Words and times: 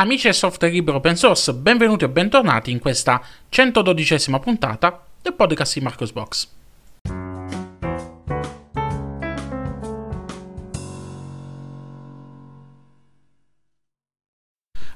Amici 0.00 0.28
del 0.28 0.34
software 0.34 0.72
libero 0.72 0.96
open 0.96 1.14
source, 1.14 1.52
benvenuti 1.52 2.04
o 2.04 2.08
bentornati 2.08 2.70
in 2.70 2.78
questa 2.78 3.20
112esima 3.50 4.40
puntata 4.40 5.04
del 5.20 5.34
podcast 5.34 5.74
di 5.74 5.84
Marcos 5.84 6.10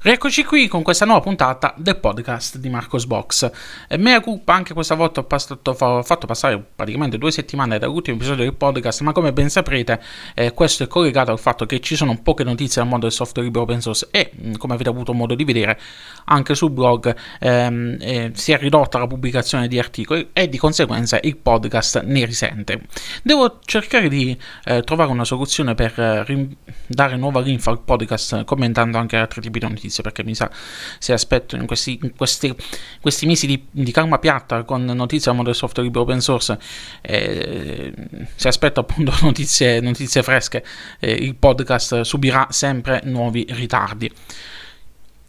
Rieccoci 0.04 0.44
qui 0.44 0.68
con 0.68 0.82
questa 0.82 1.06
nuova 1.06 1.22
puntata 1.22 1.72
del 1.78 1.96
podcast 1.96 2.58
di 2.58 2.68
Marcos 2.68 3.06
Box. 3.06 3.50
E 3.88 3.96
mea 3.96 4.20
culpa, 4.20 4.52
anche 4.52 4.74
questa 4.74 4.94
volta 4.94 5.20
ho, 5.20 5.24
passato, 5.24 5.70
ho, 5.70 6.02
fatto 6.02 6.26
passare 6.26 6.62
praticamente 6.76 7.16
due 7.16 7.30
settimane 7.30 7.78
dall'ultimo 7.78 8.18
episodio 8.18 8.44
del 8.44 8.52
podcast, 8.52 9.00
ma 9.00 9.12
come 9.12 9.32
ben 9.32 9.48
saprete 9.48 9.98
eh, 10.34 10.52
questo 10.52 10.82
è 10.82 10.88
collegato 10.88 11.30
al 11.30 11.38
fatto 11.38 11.64
che 11.64 11.80
ci 11.80 11.96
sono 11.96 12.20
poche 12.20 12.44
notizie 12.44 12.82
dal 12.82 12.90
mondo 12.90 13.06
del 13.06 13.14
software 13.14 13.46
libero 13.46 13.64
open 13.64 13.80
source 13.80 14.08
e, 14.10 14.30
mm, 14.38 14.56
come 14.56 14.74
avete 14.74 14.90
avuto 14.90 15.14
modo 15.14 15.34
di 15.34 15.42
vedere, 15.42 15.80
anche 16.26 16.54
sul 16.54 16.70
blog 16.70 17.16
ehm, 17.40 17.96
eh, 17.98 18.30
si 18.34 18.52
è 18.52 18.58
ridotta 18.58 18.98
la 18.98 19.06
pubblicazione 19.06 19.68
di 19.68 19.78
articoli 19.78 20.28
e 20.34 20.50
di 20.50 20.58
conseguenza 20.58 21.18
il 21.22 21.38
podcast 21.38 22.02
ne 22.04 22.26
risente. 22.26 22.82
Devo 23.22 23.58
cercare 23.64 24.10
di 24.10 24.38
eh, 24.64 24.82
trovare 24.82 25.10
una 25.10 25.24
soluzione 25.24 25.74
per 25.74 25.98
eh, 25.98 26.24
rim- 26.24 26.54
dare 26.86 27.16
nuova 27.16 27.40
linfa 27.40 27.70
al 27.70 27.80
podcast 27.80 28.44
commentando 28.44 28.98
anche 28.98 29.16
altri 29.16 29.40
tipi 29.40 29.60
di 29.60 29.66
notizie 29.66 29.92
perché 30.02 30.24
mi 30.24 30.34
sa 30.34 30.50
se 30.98 31.12
aspetto 31.12 31.56
in 31.56 31.66
questi, 31.66 31.98
in 32.02 32.14
questi, 32.16 32.54
questi 33.00 33.26
mesi 33.26 33.46
di, 33.46 33.66
di, 33.70 33.92
calma 33.92 34.18
piatta 34.18 34.62
con 34.64 34.84
notizie 34.84 35.30
al 35.30 35.36
mondo 35.36 35.50
del 35.50 35.58
software 35.58 35.86
libero 35.86 36.04
open 36.04 36.20
source 36.20 36.58
eh, 37.00 37.92
se 38.34 38.48
aspetto 38.48 38.80
appunto 38.80 39.12
notizie, 39.22 39.80
notizie 39.80 40.22
fresche 40.22 40.64
eh, 41.00 41.12
il 41.12 41.34
podcast 41.36 42.02
subirà 42.02 42.46
sempre 42.50 43.00
nuovi 43.04 43.46
ritardi 43.50 44.10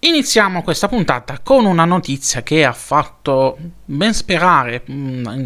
Iniziamo 0.05 0.61
questa 0.61 0.87
puntata 0.87 1.39
con 1.39 1.65
una 1.65 1.83
notizia 1.83 2.43
che 2.43 2.63
ha 2.63 2.73
fatto 2.73 3.57
ben 3.85 4.13
sperare 4.13 4.83
mh, 4.85 4.93
mm, 4.93 5.45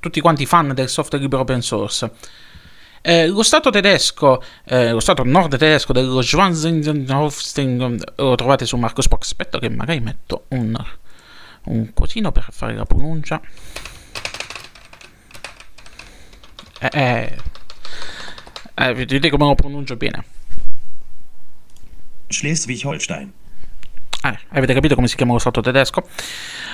tutti 0.00 0.20
quanti 0.20 0.42
i 0.42 0.46
fan 0.46 0.74
del 0.74 0.88
software 0.88 1.22
libero 1.22 1.42
open 1.42 1.62
source. 1.62 2.10
Eh, 3.02 3.28
lo 3.28 3.42
Stato 3.42 3.70
tedesco, 3.70 4.42
eh, 4.64 4.90
lo 4.90 5.00
Stato 5.00 5.24
nord 5.24 5.56
tedesco 5.56 5.94
dello 5.94 6.20
Schwanzenhofstein, 6.20 7.98
lo 8.16 8.34
trovate 8.34 8.66
su 8.66 8.76
Marco 8.76 9.00
Spock. 9.00 9.22
Aspetta 9.22 9.58
che 9.58 9.70
magari 9.70 10.00
metto 10.00 10.44
un, 10.48 10.74
un 11.64 11.92
cosino 11.94 12.30
per 12.30 12.46
fare 12.50 12.74
la 12.74 12.84
pronuncia. 12.84 13.40
Eh, 16.80 16.88
eh, 16.92 17.36
eh 18.74 18.94
vedete 18.94 19.30
come 19.30 19.46
lo 19.46 19.54
pronuncio 19.54 19.96
bene. 19.96 20.24
Schleswig-Holstein. 22.28 23.32
Eh, 24.22 24.38
avete 24.50 24.74
capito 24.74 24.94
come 24.94 25.08
si 25.08 25.16
chiama 25.16 25.32
lo 25.32 25.38
Stato 25.38 25.62
tedesco? 25.62 26.06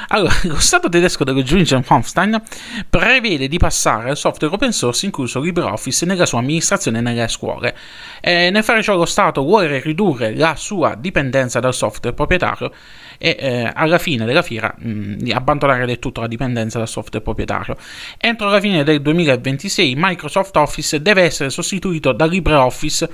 Allora, 0.09 0.35
lo 0.45 0.59
Stato 0.59 0.89
tedesco 0.89 1.25
dello 1.25 1.43
Julian-Honstein 1.43 2.41
prevede 2.89 3.49
di 3.49 3.59
passare 3.59 4.11
al 4.11 4.17
software 4.17 4.55
open 4.55 4.73
source 4.73 5.07
incluso 5.07 5.41
LibreOffice 5.41 6.07
nella 6.07 6.27
sua 6.27 6.39
amministrazione 6.39 7.01
nelle 7.01 7.29
scuole. 7.29 7.77
E 8.21 8.51
nel 8.51 8.65
fare 8.65 8.83
ciò 8.83 8.97
lo 8.97 9.07
Stato 9.07 9.43
vuole 9.43 9.81
ridurre 9.81 10.35
la 10.35 10.55
sua 10.57 10.95
dipendenza 10.95 11.61
dal 11.61 11.75
software 11.75 12.15
proprietario 12.15 12.73
e 13.19 13.37
eh, 13.39 13.71
alla 13.75 13.99
fine 13.99 14.25
della 14.25 14.43
fiera 14.43 14.75
mh, 14.77 14.89
mm, 14.89 15.13
di 15.15 15.33
abbandonare 15.33 15.87
del 15.87 15.99
tutto 15.99 16.21
la 16.21 16.27
dipendenza 16.27 16.79
dal 16.79 16.89
software 16.89 17.25
proprietario. 17.25 17.77
Entro 18.19 18.49
la 18.49 18.61
fine 18.61 18.85
del 18.85 19.01
2026 19.01 19.95
Microsoft 19.97 20.57
Office 20.57 21.01
deve 21.01 21.23
essere 21.23 21.51
sostituito 21.51 22.13
da 22.13 22.27
LibreOffice 22.27 23.09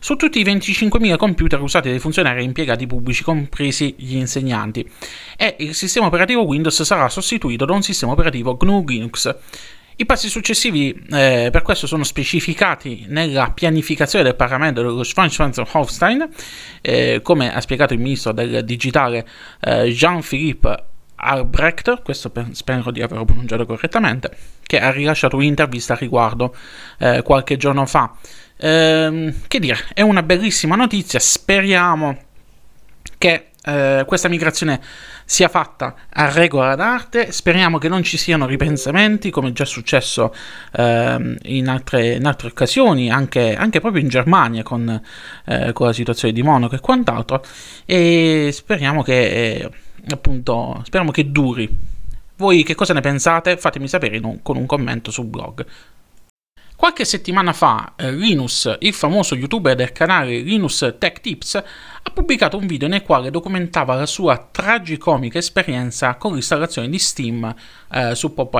su 0.00 0.16
tutti 0.16 0.38
i 0.38 0.44
25.000 0.44 1.16
computer 1.16 1.60
usati 1.60 1.88
dai 1.88 1.98
funzionari 1.98 2.40
e 2.40 2.44
impiegati 2.44 2.86
pubblici, 2.86 3.24
compresi 3.24 3.94
gli 3.98 4.16
insegnanti, 4.16 4.88
e 5.36 5.56
il 5.58 5.74
sistema 5.74 6.06
operativo 6.06 6.44
Windows 6.44 6.82
sarà 6.82 7.08
sostituito 7.08 7.64
da 7.64 7.72
un 7.72 7.82
sistema 7.82 8.12
operativo 8.12 8.56
GNU 8.56 8.84
Linux. 8.86 9.34
I 10.00 10.06
passi 10.06 10.28
successivi 10.28 10.94
eh, 11.10 11.48
per 11.50 11.62
questo 11.62 11.88
sono 11.88 12.04
specificati 12.04 13.06
nella 13.08 13.50
pianificazione 13.50 14.22
del 14.22 14.36
Parlamento 14.36 14.80
dello 14.80 15.02
Schweinsteigen-Hofstein, 15.02 16.28
eh, 16.80 17.18
come 17.20 17.52
ha 17.52 17.60
spiegato 17.60 17.94
il 17.94 17.98
ministro 17.98 18.30
del 18.30 18.64
digitale 18.64 19.26
eh, 19.60 19.86
Jean-Philippe 19.86 20.84
Albrecht, 21.16 22.02
questo 22.02 22.30
spero 22.52 22.92
di 22.92 23.02
averlo 23.02 23.24
pronunciato 23.24 23.66
correttamente, 23.66 24.30
che 24.62 24.78
ha 24.78 24.92
rilasciato 24.92 25.34
un'intervista 25.34 25.94
a 25.94 25.96
riguardo 25.96 26.54
eh, 26.98 27.22
qualche 27.22 27.56
giorno 27.56 27.84
fa. 27.84 28.14
Ehm, 28.56 29.34
che 29.48 29.58
dire, 29.58 29.78
è 29.94 30.02
una 30.02 30.22
bellissima 30.22 30.76
notizia, 30.76 31.18
speriamo 31.18 32.16
che 33.18 33.48
eh, 33.64 34.04
questa 34.06 34.28
migrazione 34.28 34.80
sia 35.30 35.48
fatta 35.48 35.94
a 36.08 36.30
regola 36.30 36.74
d'arte. 36.74 37.32
Speriamo 37.32 37.76
che 37.76 37.88
non 37.88 38.02
ci 38.02 38.16
siano 38.16 38.46
ripensamenti, 38.46 39.28
come 39.28 39.52
già 39.52 39.66
successo 39.66 40.34
eh, 40.72 41.36
in, 41.42 41.68
altre, 41.68 42.14
in, 42.14 42.24
altre, 42.24 42.48
occasioni, 42.48 43.10
anche, 43.10 43.54
anche, 43.54 43.80
proprio 43.80 44.00
in 44.00 44.08
Germania 44.08 44.62
con, 44.62 44.88
eh, 45.44 45.72
con, 45.74 45.86
la 45.86 45.92
situazione 45.92 46.32
di 46.32 46.42
Monaco 46.42 46.76
e 46.76 46.80
quant'altro. 46.80 47.44
E 47.84 48.48
speriamo 48.54 49.02
che, 49.02 49.26
eh, 49.26 49.70
appunto, 50.12 50.80
speriamo 50.84 51.12
che 51.12 51.30
duri. 51.30 51.68
Voi 52.36 52.62
che 52.62 52.74
cosa 52.74 52.94
ne 52.94 53.02
pensate? 53.02 53.58
Fatemi 53.58 53.86
sapere 53.86 54.18
un, 54.22 54.40
con 54.40 54.56
un 54.56 54.64
commento 54.64 55.10
sul 55.10 55.26
blog. 55.26 55.66
Qualche 56.78 57.04
settimana 57.04 57.52
fa 57.52 57.94
eh, 57.96 58.12
Linus, 58.12 58.76
il 58.78 58.94
famoso 58.94 59.34
youtuber 59.34 59.74
del 59.74 59.90
canale 59.90 60.38
Linus 60.38 60.94
Tech 60.96 61.18
Tips, 61.20 61.56
ha 61.56 62.10
pubblicato 62.14 62.56
un 62.56 62.68
video 62.68 62.86
nel 62.86 63.02
quale 63.02 63.32
documentava 63.32 63.96
la 63.96 64.06
sua 64.06 64.48
tragicomica 64.48 65.38
esperienza 65.38 66.14
con 66.14 66.34
l'installazione 66.34 66.88
di 66.88 67.00
Steam 67.00 67.52
eh, 67.90 68.14
su 68.14 68.32
Pop. 68.32 68.54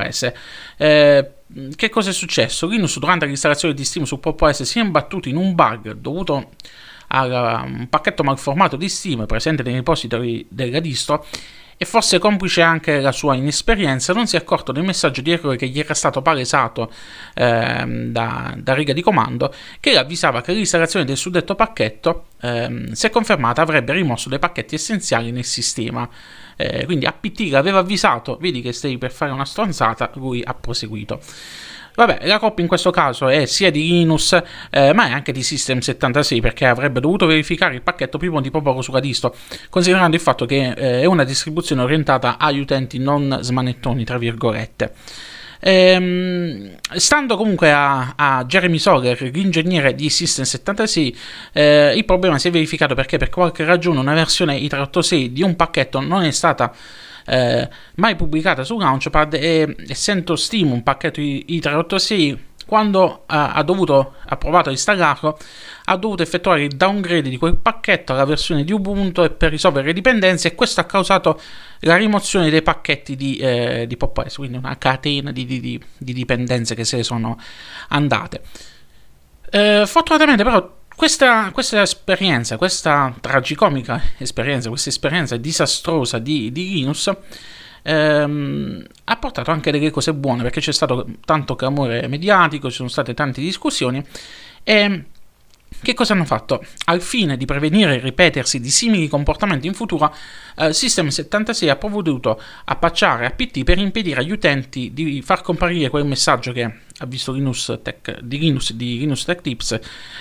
Eh, 0.79 1.33
che 1.77 1.89
cosa 1.91 2.11
è 2.11 2.13
successo? 2.13 2.67
Linus 2.67 2.99
durante 2.99 3.25
l'installazione 3.25 3.73
di 3.73 3.85
Steam 3.85 4.05
su 4.05 4.19
Pop 4.19 4.51
si 4.51 4.79
è 4.81 4.83
imbattuto 4.83 5.29
in 5.29 5.37
un 5.37 5.55
bug 5.55 5.93
dovuto 5.93 6.51
a 7.11 7.63
un 7.65 7.87
pacchetto 7.89 8.25
malformato 8.25 8.75
di 8.75 8.89
Steam 8.89 9.27
presente 9.27 9.63
nei 9.63 9.75
repository 9.75 10.45
della 10.51 10.81
distro 10.81 11.25
e 11.81 11.85
forse 11.85 12.19
complice 12.19 12.61
anche 12.61 13.01
la 13.01 13.13
sua 13.13 13.37
inesperienza, 13.37 14.13
non 14.13 14.27
si 14.27 14.35
è 14.35 14.41
accorto 14.41 14.73
del 14.73 14.83
messaggio 14.83 15.23
di 15.23 15.31
errore 15.31 15.57
che 15.57 15.69
gli 15.69 15.79
era 15.79 15.95
stato 15.95 16.21
palesato 16.21 16.93
ehm, 17.35 18.11
da, 18.11 18.53
da, 18.59 18.75
riga 18.75 18.93
di 18.93 19.01
comando, 19.01 19.55
che 19.79 19.97
avvisava 19.97 20.43
che 20.43 20.53
l'installazione 20.53 21.05
del 21.05 21.17
suddetto 21.17 21.55
pacchetto, 21.55 22.27
ehm, 22.41 22.91
se 22.91 23.11
confermata, 23.11 23.63
avrebbe 23.63 23.93
rimosso 23.93 24.29
dei 24.29 24.41
pacchetti 24.41 24.75
essenziali 24.75 25.31
nel 25.31 25.45
sistema. 25.45 26.09
Eh, 26.57 26.85
quindi 26.85 27.07
APT 27.07 27.49
l'aveva 27.51 27.79
avvisato, 27.79 28.37
vedi 28.41 28.61
che 28.61 28.73
stai 28.73 28.99
per 28.99 29.13
fare 29.13 29.31
una 29.31 29.45
stronzata, 29.45 30.11
lui 30.15 30.43
ha 30.45 30.55
proseguito. 30.55 31.21
Vabbè, 31.99 32.21
la 32.29 32.39
colpa 32.39 32.61
in 32.61 32.69
questo 32.69 32.91
caso 32.91 33.27
è 33.27 33.45
sia 33.45 33.73
di 33.73 33.83
Linux, 33.89 34.41
eh, 34.71 34.93
ma 34.93 35.09
è 35.09 35.11
anche 35.11 35.33
di 35.33 35.41
System76 35.41 36.41
perché 36.41 36.65
avrebbe 36.65 37.01
dovuto 37.01 37.27
verificare 37.27 37.75
il 37.75 37.83
pacchetto 37.83 38.19
prima 38.19 38.41
di 38.41 38.53
proporlo 38.53 38.83
sulla 38.83 39.01
distro, 39.01 39.35
considerando 39.69 40.15
il 40.15 40.23
fatto 40.23 40.47
che 40.47 40.75
eh, 40.77 41.01
è 41.01 41.05
una 41.07 41.25
distribuzione 41.25 41.83
orientata 41.83 42.39
agli 42.39 42.61
utenti 42.61 43.01
non 43.01 43.41
smanettoni, 43.41 44.05
tra 44.05 44.17
virgolette. 44.17 44.93
Ehm, 45.61 46.77
stando 46.97 47.37
comunque 47.37 47.73
a, 47.73 48.15
a, 48.17 48.45
Jeremy 48.45 48.79
Soler, 48.79 49.21
l'ingegnere 49.23 49.95
di 49.95 50.09
System76, 50.09 51.15
eh, 51.53 51.95
il 51.97 52.05
problema 52.05 52.39
si 52.39 52.49
è 52.49 52.51
verificato 52.51 52.95
perché 52.95 53.19
per 53.19 53.31
qualche 53.31 53.65
ragione 53.65 53.99
una 53.99 54.15
versione 54.15 54.57
i386 54.57 55.27
di 55.27 55.43
un 55.43 55.57
pacchetto 55.57 56.01
non 56.01 56.23
è 56.23 56.31
stata 56.31 56.73
eh, 57.27 57.69
mai 57.97 58.17
pubblicata 58.17 58.65
su 58.65 58.79
Launchpad 58.79 59.35
e 59.35 59.77
essendo 59.87 60.37
Steam 60.37 60.73
un 60.73 60.83
pacchetto 60.83 61.21
i386 61.21 62.39
quando 62.69 63.23
ha, 63.25 63.53
ha, 63.53 63.63
dovuto, 63.63 64.17
ha 64.27 64.37
provato 64.37 64.69
a 64.69 64.73
installarlo, 64.73 65.39
ha 65.87 65.97
dovuto 65.97 66.23
effettuare 66.23 66.65
il 66.65 66.77
downgrade 66.77 67.31
di 67.31 67.39
quel 67.39 67.57
pacchetto 67.57 68.13
alla 68.13 68.27
versione 68.27 68.63
di 68.63 68.73
Ubuntu 68.73 69.35
per 69.39 69.49
risolvere 69.49 69.87
le 69.87 69.95
dipendenze 69.95 70.49
e 70.49 70.55
questo 70.55 70.83
ha 70.83 70.85
causato 70.85 71.41
la 71.81 71.97
rimozione 71.97 72.51
dei 72.51 72.61
pacchetti 72.61 73.17
di, 73.17 73.39
eh, 73.39 73.87
di 73.89 73.97
PopOS, 73.97 74.37
quindi 74.37 74.59
una 74.59 74.77
catena 74.77 75.33
di, 75.33 75.47
di, 75.47 75.83
di, 75.97 76.13
dipendenze 76.13 76.75
che 76.75 76.85
se 76.85 76.99
ne 76.99 77.05
sono 77.05 77.39
andate. 77.89 78.43
Eh, 79.51 79.85
fortunatamente 79.87 80.45
però 80.45 80.77
questa, 80.95 81.51
questa, 81.53 81.81
esperienza, 81.81 82.59
questa 82.59 83.15
tragicomica 83.19 83.99
esperienza, 84.19 84.69
questa 84.69 84.91
esperienza 84.91 85.39
disastrosa 85.39 86.19
di, 86.19 86.53
di 86.53 86.69
Linus 86.75 87.11
ehm, 87.83 88.85
ha 89.05 89.17
portato 89.17 89.51
anche 89.51 89.71
delle 89.71 89.91
cose 89.91 90.15
buone 90.15 90.43
perché 90.43 90.61
c'è 90.61 90.73
stato 90.73 91.07
tanto 91.25 91.55
clamore 91.55 92.07
mediatico, 92.09 92.69
ci 92.69 92.77
sono 92.77 92.89
state 92.89 93.15
tante 93.15 93.41
discussioni 93.41 94.05
e 94.63 95.05
che 95.81 95.95
cosa 95.95 96.13
hanno 96.13 96.25
fatto? 96.25 96.65
Al 96.87 97.01
fine 97.01 97.37
di 97.37 97.45
prevenire 97.45 97.95
il 97.95 98.01
ripetersi 98.01 98.59
di 98.59 98.71
simili 98.71 99.07
comportamenti 99.07 99.67
in 99.67 99.75
futuro, 99.75 100.13
eh, 100.57 100.71
System76 100.71 101.69
ha 101.69 101.77
provveduto 101.77 102.41
a 102.65 102.77
patchare 102.77 103.27
APT 103.27 103.63
per 103.63 103.79
impedire 103.79 104.21
agli 104.21 104.33
utenti 104.33 104.93
di 104.93 105.23
far 105.23 105.43
comparire 105.43 105.89
quel 105.89 106.05
messaggio 106.05 106.53
che 106.53 106.87
ha 106.99 107.07
visto 107.07 107.33
Linus 107.33 107.79
Tech, 107.83 108.21
di, 108.21 108.39
Linus, 108.39 108.73
di 108.73 108.99
Linus 108.99 109.25
Tech 109.25 109.41
Tips 109.41 109.79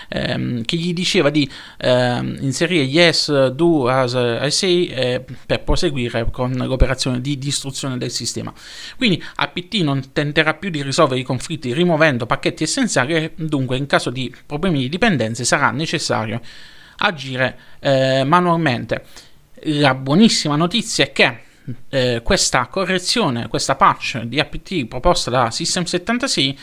ehm, 0.10 0.64
che 0.64 0.78
gli 0.78 0.94
diceva 0.94 1.30
di 1.30 1.50
ehm, 1.78 2.38
inserire 2.42 2.84
yes, 2.84 3.50
do 3.50 3.88
as 3.88 4.14
I 4.14 4.52
say 4.52 4.86
eh, 4.86 5.26
per 5.46 5.64
proseguire 5.64 6.30
con 6.32 6.54
l'operazione 6.54 7.20
di 7.22 7.38
distruzione 7.38 7.98
del 7.98 8.12
sistema. 8.12 8.54
Quindi 8.96 9.24
APT 9.36 9.76
non 9.82 10.14
tenterà 10.14 10.54
più 10.54 10.70
di 10.70 10.84
risolvere 10.84 11.20
i 11.20 11.24
conflitti 11.24 11.74
rimuovendo 11.74 12.26
pacchetti 12.26 12.64
essenziali 12.64 13.16
e 13.16 13.32
dunque 13.36 13.78
in 13.78 13.88
caso 13.88 14.10
di 14.10 14.34
problemi 14.46 14.80
di 14.80 14.90
dipendenze 14.90 15.44
sarà 15.46 15.72
necessario 15.72 16.42
agire 16.98 17.58
eh, 17.80 18.24
manualmente. 18.24 19.06
La 19.64 19.96
buonissima 19.96 20.56
notizia 20.56 21.06
è 21.06 21.12
che 21.12 21.46
eh, 21.90 22.22
questa 22.24 22.68
correzione, 22.68 23.48
questa 23.48 23.76
patch 23.76 24.22
di 24.22 24.40
apt 24.40 24.86
proposta 24.86 25.30
da 25.30 25.48
System76 25.48 26.56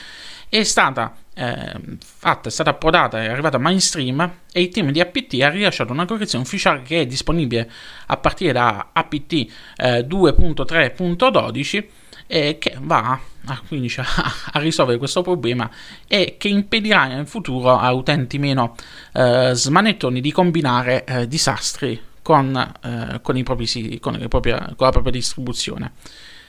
è 0.49 0.63
stata 0.63 1.15
eh, 1.35 1.75
fatta, 1.99 2.49
è 2.49 2.53
stata 2.53 2.71
approdata, 2.71 3.23
è 3.23 3.29
arrivata 3.29 3.59
mainstream 3.59 4.33
e 4.53 4.63
il 4.63 4.69
team 4.69 4.91
di 4.91 5.01
APT 5.01 5.41
ha 5.43 5.49
rilasciato 5.49 5.93
una 5.93 6.05
correzione 6.05 6.45
ufficiale 6.45 6.83
che 6.83 7.01
è 7.01 7.07
disponibile 7.07 7.71
a 8.07 8.17
partire 8.17 8.53
da 8.53 8.91
APT 8.93 9.33
eh, 9.77 10.07
2.3.12 10.07 11.85
e 12.27 12.57
che 12.59 12.77
va 12.81 13.19
a, 13.47 13.61
quindi, 13.67 13.89
cioè, 13.89 14.05
a, 14.53 14.59
risolvere 14.61 14.99
questo 14.99 15.23
problema 15.23 15.69
e 16.07 16.37
che 16.39 16.49
impedirà 16.49 17.07
in 17.07 17.27
futuro 17.27 17.77
a 17.77 17.93
utenti 17.93 18.39
meno 18.39 18.77
eh, 19.13 19.51
smanettoni 19.55 20.21
di 20.21 20.33
combinare 20.33 21.05
eh, 21.05 21.27
disastri 21.27 22.01
con, 22.25 22.57
eh, 22.57 23.21
con, 23.21 23.43
propri, 23.43 24.01
con, 24.01 24.17
propria, 24.29 24.73
con, 24.75 24.87
la 24.87 24.91
propria 24.91 25.13
distribuzione. 25.13 25.93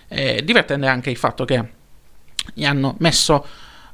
Eh, 0.07 0.41
divertente 0.41 0.87
anche 0.87 1.09
il 1.09 1.17
fatto 1.17 1.43
che 1.43 1.69
gli 2.53 2.63
hanno 2.63 2.95
messo 2.99 3.45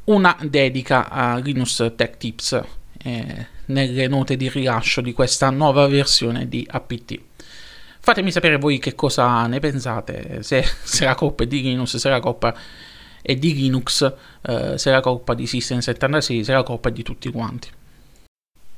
una 0.04 0.38
dedica 0.42 1.10
a 1.10 1.38
Linux 1.38 1.94
Tech 1.96 2.18
Tips 2.18 2.62
eh, 3.02 3.48
nelle 3.66 4.08
note 4.08 4.38
di 4.38 4.48
rilascio 4.48 5.02
di 5.02 5.12
questa 5.14 5.50
nuova 5.50 5.88
versione 5.88 6.48
di 6.48 6.68
APT. 6.70 7.20
Fatemi 8.00 8.32
sapere 8.32 8.58
voi 8.58 8.78
che 8.78 8.94
cosa 8.94 9.48
ne 9.48 9.58
pensate, 9.58 10.44
se, 10.44 10.64
se 10.84 11.06
la 11.06 11.16
colpa 11.16 11.44
è 11.44 11.48
di 11.48 11.64
Linux, 11.64 11.96
se 11.96 12.10
la 12.10 12.20
colpa 12.20 12.54
è 13.24 13.36
di 13.36 13.56
Linux, 13.56 14.14
eh, 14.44 14.78
se 14.78 14.92
la 14.92 15.02
colpa 15.02 15.34
di 15.34 15.46
System76, 15.46 16.42
se 16.42 16.54
la 16.54 16.62
colpa 16.62 16.90
è 16.90 16.92
di 16.92 17.02
tutti 17.02 17.32
quanti. 17.32 17.70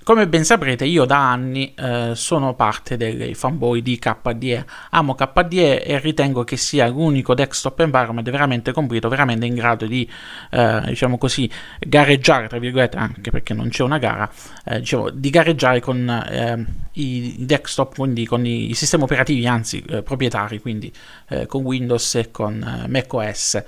Come 0.03 0.27
ben 0.27 0.44
saprete, 0.44 0.83
io 0.83 1.05
da 1.05 1.31
anni 1.31 1.73
eh, 1.75 2.11
sono 2.13 2.55
parte 2.55 2.97
dei 2.97 3.33
fanboy 3.33 3.81
di 3.81 3.97
KDE. 3.97 4.65
Amo 4.89 5.15
KDE 5.15 5.81
e 5.81 5.97
ritengo 5.97 6.44
che 6.44 6.57
sia 6.57 6.89
l'unico 6.89 7.33
desktop 7.33 7.79
environment 7.79 8.29
veramente 8.29 8.73
completo, 8.73 9.07
veramente 9.07 9.45
in 9.45 9.55
grado 9.55 9.85
di, 9.85 10.05
eh, 10.51 10.81
diciamo 10.88 11.17
così, 11.17 11.50
gareggiare, 11.79 12.50
tra 12.50 12.59
virgolette, 12.59 12.97
anche 12.97 13.31
perché 13.31 13.53
non 13.53 13.69
c'è 13.69 13.83
una 13.83 13.97
gara, 13.97 14.29
eh, 14.65 14.79
dicevo, 14.79 15.09
di 15.09 15.29
gareggiare 15.29 15.79
con 15.79 16.09
eh, 16.09 16.65
i 17.00 17.35
desktop, 17.39 17.95
quindi 17.95 18.25
con 18.25 18.45
i, 18.45 18.71
i 18.71 18.73
sistemi 18.73 19.03
operativi, 19.03 19.47
anzi 19.47 19.81
eh, 19.88 20.03
proprietari, 20.03 20.59
quindi 20.59 20.91
eh, 21.29 21.45
con 21.45 21.63
Windows 21.63 22.15
e 22.15 22.29
con 22.29 22.85
macOS. 22.89 23.63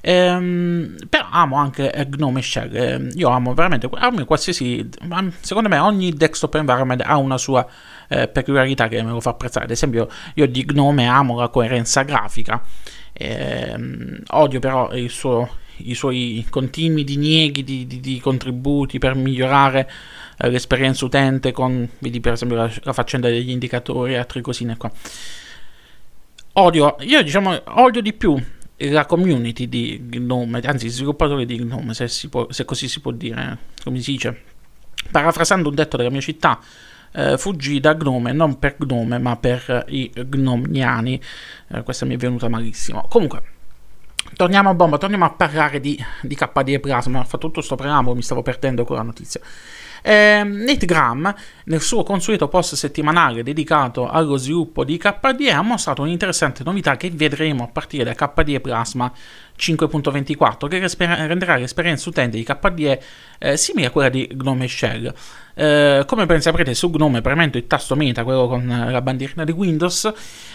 Ehm, 0.00 0.96
però 1.08 1.26
amo 1.30 1.56
anche 1.56 2.06
Gnome 2.08 2.42
Shell. 2.42 2.74
Ehm, 2.74 3.10
io 3.14 3.28
amo 3.28 3.54
veramente 3.54 3.88
amo 3.94 4.24
qualsiasi. 4.24 4.88
Secondo 5.40 5.68
me, 5.68 5.78
ogni 5.78 6.12
desktop 6.12 6.54
environment 6.54 7.02
ha 7.04 7.16
una 7.16 7.38
sua 7.38 7.66
eh, 8.08 8.28
peculiarità 8.28 8.88
che 8.88 9.02
me 9.02 9.10
lo 9.10 9.20
fa 9.20 9.30
apprezzare. 9.30 9.64
Ad 9.64 9.70
esempio, 9.70 10.08
io 10.34 10.46
di 10.46 10.64
Gnome 10.64 11.06
amo 11.06 11.38
la 11.38 11.48
coerenza 11.48 12.02
grafica. 12.02 12.62
Ehm, 13.12 14.22
odio 14.28 14.60
però 14.60 14.90
suo, 15.08 15.48
i 15.78 15.94
suoi 15.94 16.46
continui 16.50 17.02
dinieghi 17.04 17.64
di, 17.64 17.86
di, 17.86 18.00
di 18.00 18.20
contributi 18.20 18.98
per 18.98 19.14
migliorare 19.14 19.90
eh, 20.38 20.50
l'esperienza 20.50 21.04
utente 21.04 21.52
con, 21.52 21.88
vedi 21.98 22.20
per 22.20 22.34
esempio 22.34 22.58
la, 22.58 22.70
la 22.82 22.92
faccenda 22.92 23.28
degli 23.28 23.50
indicatori 23.50 24.12
e 24.12 24.16
altre 24.18 24.40
cosine 24.42 24.76
qua. 24.76 24.90
Odio, 26.58 26.96
io 27.00 27.22
diciamo, 27.22 27.60
odio 27.64 28.00
di 28.00 28.12
più 28.14 28.42
la 28.78 29.06
community 29.06 29.68
di 29.68 29.98
Gnome, 30.00 30.60
anzi, 30.60 30.88
sviluppatori 30.88 31.46
di 31.46 31.58
Gnome, 31.62 31.94
se, 31.94 32.08
può, 32.28 32.46
se, 32.50 32.64
così 32.64 32.88
si 32.88 33.00
può 33.00 33.10
dire, 33.10 33.58
come 33.82 34.00
si 34.00 34.12
dice, 34.12 34.42
parafrasando 35.10 35.68
un 35.68 35.74
detto 35.74 35.96
della 35.96 36.10
mia 36.10 36.20
città, 36.20 36.60
eh, 37.12 37.38
fuggì 37.38 37.80
da 37.80 37.94
Gnome 37.94 38.32
non 38.32 38.58
per 38.58 38.76
Gnome, 38.78 39.18
ma 39.18 39.36
per 39.36 39.86
i 39.88 40.10
gnomniani. 40.14 41.20
Eh, 41.68 41.82
questa 41.82 42.04
mi 42.04 42.14
è 42.14 42.18
venuta 42.18 42.48
malissimo. 42.48 43.06
Comunque, 43.08 43.42
torniamo 44.34 44.68
a 44.68 44.74
bomba, 44.74 44.98
torniamo 44.98 45.24
a 45.24 45.30
parlare 45.30 45.80
di, 45.80 45.98
di 46.20 46.34
KDE 46.34 46.80
Plasma. 46.80 47.20
Ho 47.20 47.24
fatto 47.24 47.46
tutto 47.46 47.54
questo 47.54 47.76
preambolo, 47.76 48.14
mi 48.14 48.22
stavo 48.22 48.42
perdendo 48.42 48.84
con 48.84 48.96
la 48.96 49.02
notizia. 49.02 49.40
Eh, 50.08 50.44
Nate 50.44 50.86
Graham, 50.86 51.34
nel 51.64 51.80
suo 51.80 52.04
consueto 52.04 52.46
post 52.46 52.76
settimanale 52.76 53.42
dedicato 53.42 54.08
allo 54.08 54.36
sviluppo 54.36 54.84
di 54.84 54.98
KDE, 54.98 55.50
ha 55.50 55.62
mostrato 55.62 56.02
un'interessante 56.02 56.62
novità 56.62 56.96
che 56.96 57.10
vedremo 57.12 57.64
a 57.64 57.66
partire 57.66 58.04
da 58.04 58.14
KDE 58.14 58.60
Plasma 58.60 59.12
5.24, 59.58 60.68
che 60.68 61.26
renderà 61.26 61.56
l'esperienza 61.56 62.08
utente 62.08 62.36
di 62.36 62.44
KDE 62.44 63.02
eh, 63.38 63.56
simile 63.56 63.88
a 63.88 63.90
quella 63.90 64.08
di 64.08 64.30
Gnome 64.32 64.68
Shell. 64.68 65.12
Eh, 65.54 66.04
come 66.06 66.24
ben 66.24 66.40
saprete, 66.40 66.72
su 66.74 66.88
Gnome, 66.88 67.20
premendo 67.20 67.58
il 67.58 67.66
tasto 67.66 67.96
meta, 67.96 68.22
quello 68.22 68.46
con 68.46 68.64
la 68.64 69.02
bandierina 69.02 69.42
di 69.42 69.50
Windows, 69.50 70.04
eh, 70.04 70.12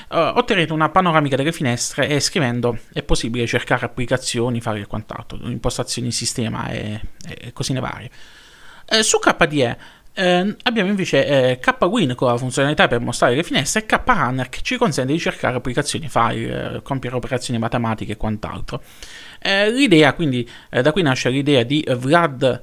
otterrete 0.08 0.72
una 0.72 0.88
panoramica 0.88 1.36
delle 1.36 1.52
finestre 1.52 2.08
e 2.08 2.22
scrivendo 2.22 2.78
è 2.94 3.04
possibile 3.04 3.46
cercare 3.48 3.86
applicazioni, 3.86 4.62
fare 4.62 4.88
quant'altro, 4.88 5.40
impostazioni 5.44 6.10
sistema 6.10 6.70
e, 6.70 7.02
e 7.28 7.52
cosine 7.52 7.82
varie. 7.82 8.40
Eh, 8.92 9.04
su 9.04 9.20
KDE 9.20 9.78
eh, 10.14 10.56
abbiamo 10.64 10.90
invece 10.90 11.26
eh, 11.26 11.60
KWin 11.60 12.14
con 12.14 12.28
la 12.28 12.38
funzionalità 12.38 12.90
per 12.90 13.00
mostrare 13.00 13.36
le 13.36 13.44
finestre 13.44 13.84
e 13.84 13.86
KRunner 13.86 14.50
che 14.50 14.60
ci 14.62 14.76
consente 14.76 15.14
di 15.14 15.20
cercare 15.20 15.56
applicazioni 15.56 16.10
file, 16.10 16.76
eh, 16.76 16.82
compiere 16.82 17.16
operazioni 17.16 17.58
matematiche 17.58 18.12
e 18.14 18.18
quant'altro. 18.18 18.82
Eh, 19.40 19.72
l'idea, 19.72 20.14
quindi, 20.14 20.48
eh, 20.70 20.82
da 20.82 20.92
qui 20.92 21.04
nasce 21.04 21.30
l'idea 21.30 21.64
di 21.64 21.86
Vlad. 21.90 22.62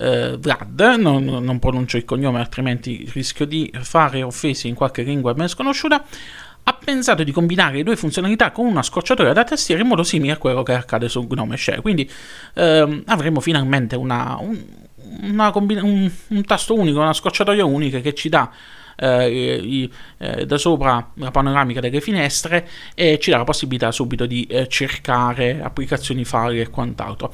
Vlad, 0.00 0.80
non, 0.96 1.24
non 1.24 1.58
pronuncio 1.58 1.96
il 1.96 2.04
cognome 2.04 2.38
altrimenti 2.38 3.10
rischio 3.12 3.44
di 3.44 3.68
fare 3.80 4.22
offese 4.22 4.68
in 4.68 4.76
qualche 4.76 5.02
lingua 5.02 5.34
ben 5.34 5.48
sconosciuta, 5.48 6.04
ha 6.62 6.72
pensato 6.72 7.24
di 7.24 7.32
combinare 7.32 7.78
le 7.78 7.82
due 7.82 7.96
funzionalità 7.96 8.52
con 8.52 8.66
una 8.66 8.84
scorciatoia 8.84 9.32
da 9.32 9.42
tastiera 9.42 9.82
in 9.82 9.88
modo 9.88 10.04
simile 10.04 10.34
a 10.34 10.36
quello 10.36 10.62
che 10.62 10.74
accade 10.74 11.08
su 11.08 11.26
Gnome 11.26 11.56
Share. 11.56 11.80
Quindi 11.80 12.08
ehm, 12.54 13.02
avremo 13.06 13.40
finalmente 13.40 13.96
una, 13.96 14.36
un, 14.38 14.62
combina- 15.52 15.82
un, 15.82 16.10
un, 16.28 16.44
tasto 16.44 16.74
unico, 16.74 17.00
una 17.00 17.12
scorciatoia 17.12 17.64
unica 17.64 18.00
che 18.00 18.14
ci 18.14 18.28
dà 18.28 18.50
eh, 18.96 19.60
i, 19.62 19.92
eh, 20.18 20.46
da 20.46 20.58
sopra 20.58 21.10
la 21.14 21.30
panoramica 21.30 21.80
delle 21.80 22.00
finestre 22.00 22.68
e 22.94 23.18
ci 23.18 23.30
dà 23.30 23.38
la 23.38 23.44
possibilità 23.44 23.92
subito 23.92 24.26
di 24.26 24.44
eh, 24.44 24.66
cercare 24.68 25.60
applicazioni 25.62 26.24
file 26.24 26.62
e 26.62 26.70
quant'altro. 26.70 27.32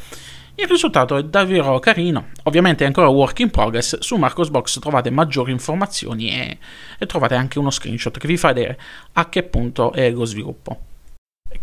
Il 0.56 0.68
risultato 0.68 1.16
è 1.16 1.24
davvero 1.24 1.80
carino, 1.80 2.28
ovviamente 2.44 2.84
è 2.84 2.86
ancora 2.86 3.08
work 3.08 3.40
in 3.40 3.50
progress, 3.50 3.98
su 3.98 4.14
Marcosbox 4.14 4.78
trovate 4.78 5.10
maggiori 5.10 5.50
informazioni 5.50 6.30
e, 6.30 6.58
e 6.96 7.06
trovate 7.06 7.34
anche 7.34 7.58
uno 7.58 7.70
screenshot 7.70 8.16
che 8.16 8.28
vi 8.28 8.36
fa 8.36 8.52
vedere 8.52 8.78
a 9.14 9.28
che 9.28 9.42
punto 9.42 9.90
è 9.92 10.10
lo 10.10 10.24
sviluppo. 10.24 10.93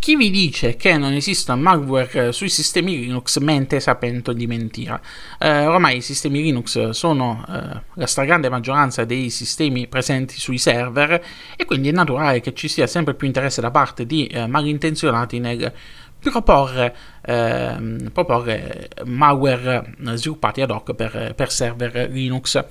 Chi 0.01 0.15
vi 0.15 0.31
dice 0.31 0.77
che 0.77 0.97
non 0.97 1.13
esista 1.13 1.53
malware 1.53 2.31
sui 2.31 2.49
sistemi 2.49 2.97
Linux 2.97 3.37
mente 3.37 3.79
sapendo 3.79 4.33
di 4.33 4.47
mentira. 4.47 4.99
Eh, 5.37 5.67
ormai 5.67 5.97
i 5.97 6.01
sistemi 6.01 6.41
Linux 6.41 6.89
sono 6.89 7.45
eh, 7.47 7.81
la 7.93 8.07
stragrande 8.07 8.49
maggioranza 8.49 9.05
dei 9.05 9.29
sistemi 9.29 9.85
presenti 9.85 10.39
sui 10.39 10.57
server 10.57 11.23
e 11.55 11.65
quindi 11.65 11.89
è 11.89 11.91
naturale 11.91 12.39
che 12.39 12.55
ci 12.55 12.67
sia 12.67 12.87
sempre 12.87 13.13
più 13.13 13.27
interesse 13.27 13.61
da 13.61 13.69
parte 13.69 14.07
di 14.07 14.25
eh, 14.25 14.47
malintenzionati 14.47 15.37
nel 15.37 15.71
proporre, 16.19 16.95
eh, 17.21 18.09
proporre 18.11 18.89
malware 19.05 19.93
sviluppati 20.13 20.61
ad 20.61 20.71
hoc 20.71 20.95
per, 20.95 21.33
per 21.35 21.51
server 21.51 22.09
Linux. 22.09 22.65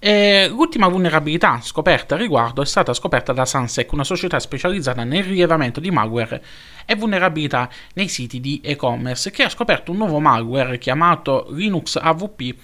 E 0.00 0.48
l'ultima 0.48 0.86
vulnerabilità 0.86 1.60
scoperta 1.60 2.14
a 2.14 2.18
riguardo 2.18 2.62
è 2.62 2.66
stata 2.66 2.94
scoperta 2.94 3.32
da 3.32 3.44
Sansec, 3.44 3.92
una 3.92 4.04
società 4.04 4.38
specializzata 4.38 5.02
nel 5.02 5.24
rilevamento 5.24 5.80
di 5.80 5.90
malware 5.90 6.42
e 6.86 6.94
vulnerabilità 6.94 7.68
nei 7.94 8.06
siti 8.06 8.40
di 8.40 8.60
e-commerce, 8.62 9.32
che 9.32 9.42
ha 9.42 9.48
scoperto 9.48 9.90
un 9.90 9.96
nuovo 9.96 10.20
malware 10.20 10.78
chiamato 10.78 11.48
Linux 11.50 11.96
AVP 11.96 12.54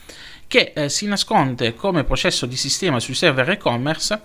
che 0.47 0.73
eh, 0.75 0.89
si 0.89 1.07
nasconde 1.07 1.75
come 1.75 2.05
processo 2.05 2.47
di 2.47 2.57
sistema 2.57 3.01
sui 3.01 3.15
server 3.15 3.51
e-commerce 3.51 4.21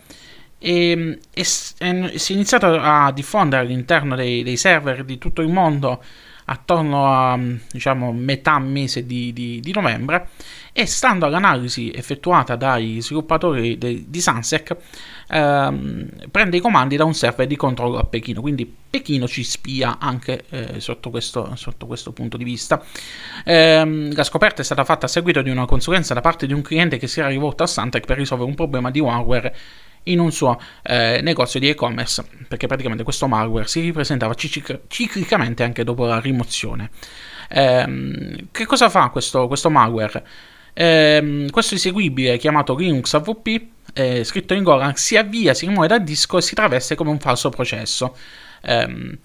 e, 0.60 1.20
e, 1.34 1.42
e 1.42 1.44
si 1.44 1.74
è 1.80 2.36
iniziato 2.36 2.68
a 2.80 3.12
diffondere 3.12 3.64
all'interno 3.64 4.16
dei, 4.16 4.44
dei 4.44 4.58
server 4.58 5.04
di 5.04 5.18
tutto 5.18 5.42
il 5.42 5.50
mondo 5.50 6.04
attorno 6.46 7.08
a 7.08 7.40
diciamo, 7.72 8.12
metà 8.12 8.60
mese 8.60 9.06
di, 9.06 9.32
di, 9.34 9.60
di 9.60 9.72
novembre 9.72 10.30
e 10.80 10.86
stando 10.86 11.26
all'analisi 11.26 11.92
effettuata 11.94 12.56
dai 12.56 13.02
sviluppatori 13.02 13.78
de, 13.78 14.06
di 14.08 14.22
Sansec 14.22 14.78
ehm, 15.28 16.08
prende 16.32 16.56
i 16.56 16.62
comandi 16.62 16.96
da 16.96 17.04
un 17.04 17.14
server 17.14 17.48
di 17.48 17.58
controllo 17.58 17.98
a 17.98 18.06
Pechino, 18.06 18.40
quindi 18.40 18.74
Pechino 18.90 19.28
ci 19.28 19.44
spia 19.44 19.98
anche 20.00 20.46
eh, 20.50 20.80
sotto, 20.80 21.10
questo, 21.10 21.54
sotto, 21.58 21.86
questo, 21.86 22.14
punto 22.14 22.38
di 22.38 22.46
vista. 22.46 22.82
Ehm, 23.44 24.16
la 24.16 24.24
scoperta 24.24 24.62
è 24.62 24.64
stata 24.64 24.86
fatta 24.86 25.06
a 25.08 25.10
seguito 25.10 25.42
di 25.42 25.50
una 25.50 25.66
consulenza 25.66 26.14
da 26.14 26.22
parte 26.22 26.48
di 26.48 26.54
un 26.54 26.62
cliente 26.62 26.98
che 26.98 27.08
si 27.08 27.20
era 27.20 27.28
rivolto 27.28 27.64
a 27.64 27.68
Santec 27.68 28.06
per 28.06 28.16
risolvere 28.16 28.50
un 28.50 28.56
problema 28.56 28.90
di 28.90 29.02
malware 29.02 29.54
in 30.04 30.20
un 30.20 30.32
suo 30.32 30.58
eh, 30.84 31.20
negozio 31.22 31.60
di 31.60 31.68
e-commerce, 31.68 32.24
perché 32.48 32.68
praticamente 32.68 33.04
questo 33.04 33.28
malware 33.28 33.68
si 33.68 33.82
ripresentava 33.82 34.34
ciclic- 34.34 34.84
ciclicamente 34.88 35.62
anche 35.62 35.84
dopo 35.84 36.06
la 36.06 36.22
rimozione. 36.22 36.90
Eh, 37.50 38.46
che 38.50 38.66
cosa 38.66 38.88
fa 38.88 39.10
questo, 39.10 39.48
questo 39.48 39.70
malware? 39.70 40.24
Eh, 40.74 41.48
questo 41.52 41.76
eseguibile 41.76 42.38
chiamato 42.38 42.76
Linux 42.76 43.14
AVP, 43.14 43.62
eh, 43.94 44.24
scritto 44.24 44.54
in 44.54 44.64
Golang, 44.64 44.96
si 44.96 45.18
avvia, 45.18 45.54
si 45.54 45.66
rimuove 45.66 45.88
dal 45.88 46.04
disco 46.04 46.38
e 46.38 46.42
si 46.42 46.56
traveste 46.56 46.96
come 46.96 47.10
un 47.10 47.20
falso 47.20 47.50
processo. 47.50 48.16
Um, 48.62 49.18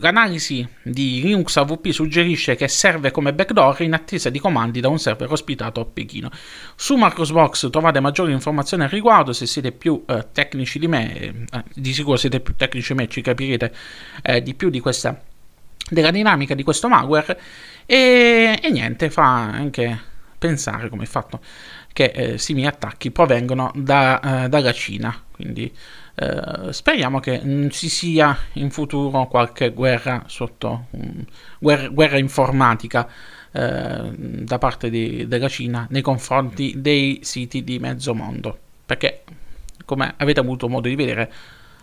L'analisi 0.00 0.66
di 0.82 1.20
Linux 1.20 1.56
AVP 1.56 1.88
suggerisce 1.88 2.54
che 2.54 2.68
serve 2.68 3.10
come 3.10 3.34
backdoor 3.34 3.80
in 3.82 3.92
attesa 3.92 4.30
di 4.30 4.38
comandi 4.38 4.78
da 4.80 4.88
un 4.88 5.00
server 5.00 5.30
ospitato 5.32 5.80
a 5.80 5.84
Pechino. 5.84 6.30
Su 6.76 6.94
Marcosbox 6.94 7.68
trovate 7.68 7.98
maggiori 7.98 8.30
informazioni 8.30 8.84
al 8.84 8.88
riguardo, 8.88 9.32
se 9.32 9.46
siete 9.46 9.72
più 9.72 10.04
eh, 10.06 10.28
tecnici 10.32 10.78
di 10.78 10.86
me, 10.86 11.46
eh, 11.50 11.64
di 11.74 11.92
sicuro 11.92 12.16
siete 12.16 12.38
più 12.38 12.54
tecnici 12.54 12.92
di 12.92 13.00
me, 13.00 13.08
ci 13.08 13.20
capirete 13.20 13.74
eh, 14.22 14.40
di 14.40 14.54
più 14.54 14.70
di 14.70 14.78
questa, 14.78 15.20
della 15.90 16.12
dinamica 16.12 16.54
di 16.54 16.62
questo 16.62 16.88
malware 16.88 17.40
e, 17.84 18.56
e 18.62 18.70
niente, 18.70 19.10
fa 19.10 19.24
anche 19.24 20.00
pensare 20.38 20.88
come 20.88 21.04
fatto 21.04 21.40
che 21.92 22.12
eh, 22.14 22.38
simili 22.38 22.66
attacchi 22.66 23.10
provengono 23.10 23.72
da, 23.74 24.44
eh, 24.44 24.48
dalla 24.48 24.72
Cina, 24.72 25.14
quindi 25.32 25.72
eh, 26.14 26.72
speriamo 26.72 27.20
che 27.20 27.40
non 27.42 27.70
ci 27.70 27.88
sia 27.88 28.36
in 28.54 28.70
futuro 28.70 29.26
qualche 29.26 29.72
guerra 29.72 30.24
sotto 30.26 30.86
um, 30.90 31.24
guerra, 31.60 31.88
guerra, 31.88 32.18
informatica 32.18 33.08
eh, 33.52 34.12
da 34.16 34.58
parte 34.58 34.90
di, 34.90 35.28
della 35.28 35.48
Cina 35.48 35.86
nei 35.90 36.02
confronti 36.02 36.74
dei 36.80 37.20
siti 37.22 37.62
di 37.62 37.78
mezzo 37.78 38.14
mondo. 38.14 38.58
Perché 38.84 39.22
come 39.84 40.14
avete 40.16 40.40
avuto 40.40 40.68
modo 40.68 40.88
di 40.88 40.96
vedere 40.96 41.32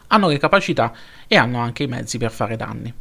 hanno 0.08 0.28
le 0.28 0.38
capacità 0.38 0.94
e 1.28 1.38
hanno 1.38 1.60
anche 1.60 1.84
i 1.84 1.88
mezzi 1.88 2.18
per 2.18 2.32
fare 2.32 2.58
danni. 2.58 2.94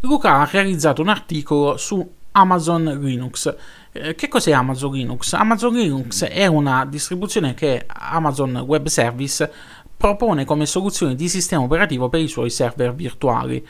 Luca 0.00 0.40
ha 0.40 0.48
realizzato 0.50 1.02
un 1.02 1.08
articolo 1.08 1.76
su 1.76 2.14
Amazon 2.36 2.84
Linux. 3.00 3.54
Eh, 3.92 4.14
che 4.14 4.28
cos'è 4.28 4.52
Amazon 4.52 4.92
Linux? 4.92 5.32
Amazon 5.32 5.74
Linux 5.74 6.24
è 6.24 6.46
una 6.46 6.84
distribuzione 6.84 7.54
che 7.54 7.86
Amazon 7.86 8.56
Web 8.58 8.86
Service 8.86 9.50
propone 9.96 10.44
come 10.44 10.66
soluzione 10.66 11.14
di 11.14 11.28
sistema 11.28 11.62
operativo 11.62 12.08
per 12.10 12.20
i 12.20 12.28
suoi 12.28 12.50
server 12.50 12.94
virtuali. 12.94 13.66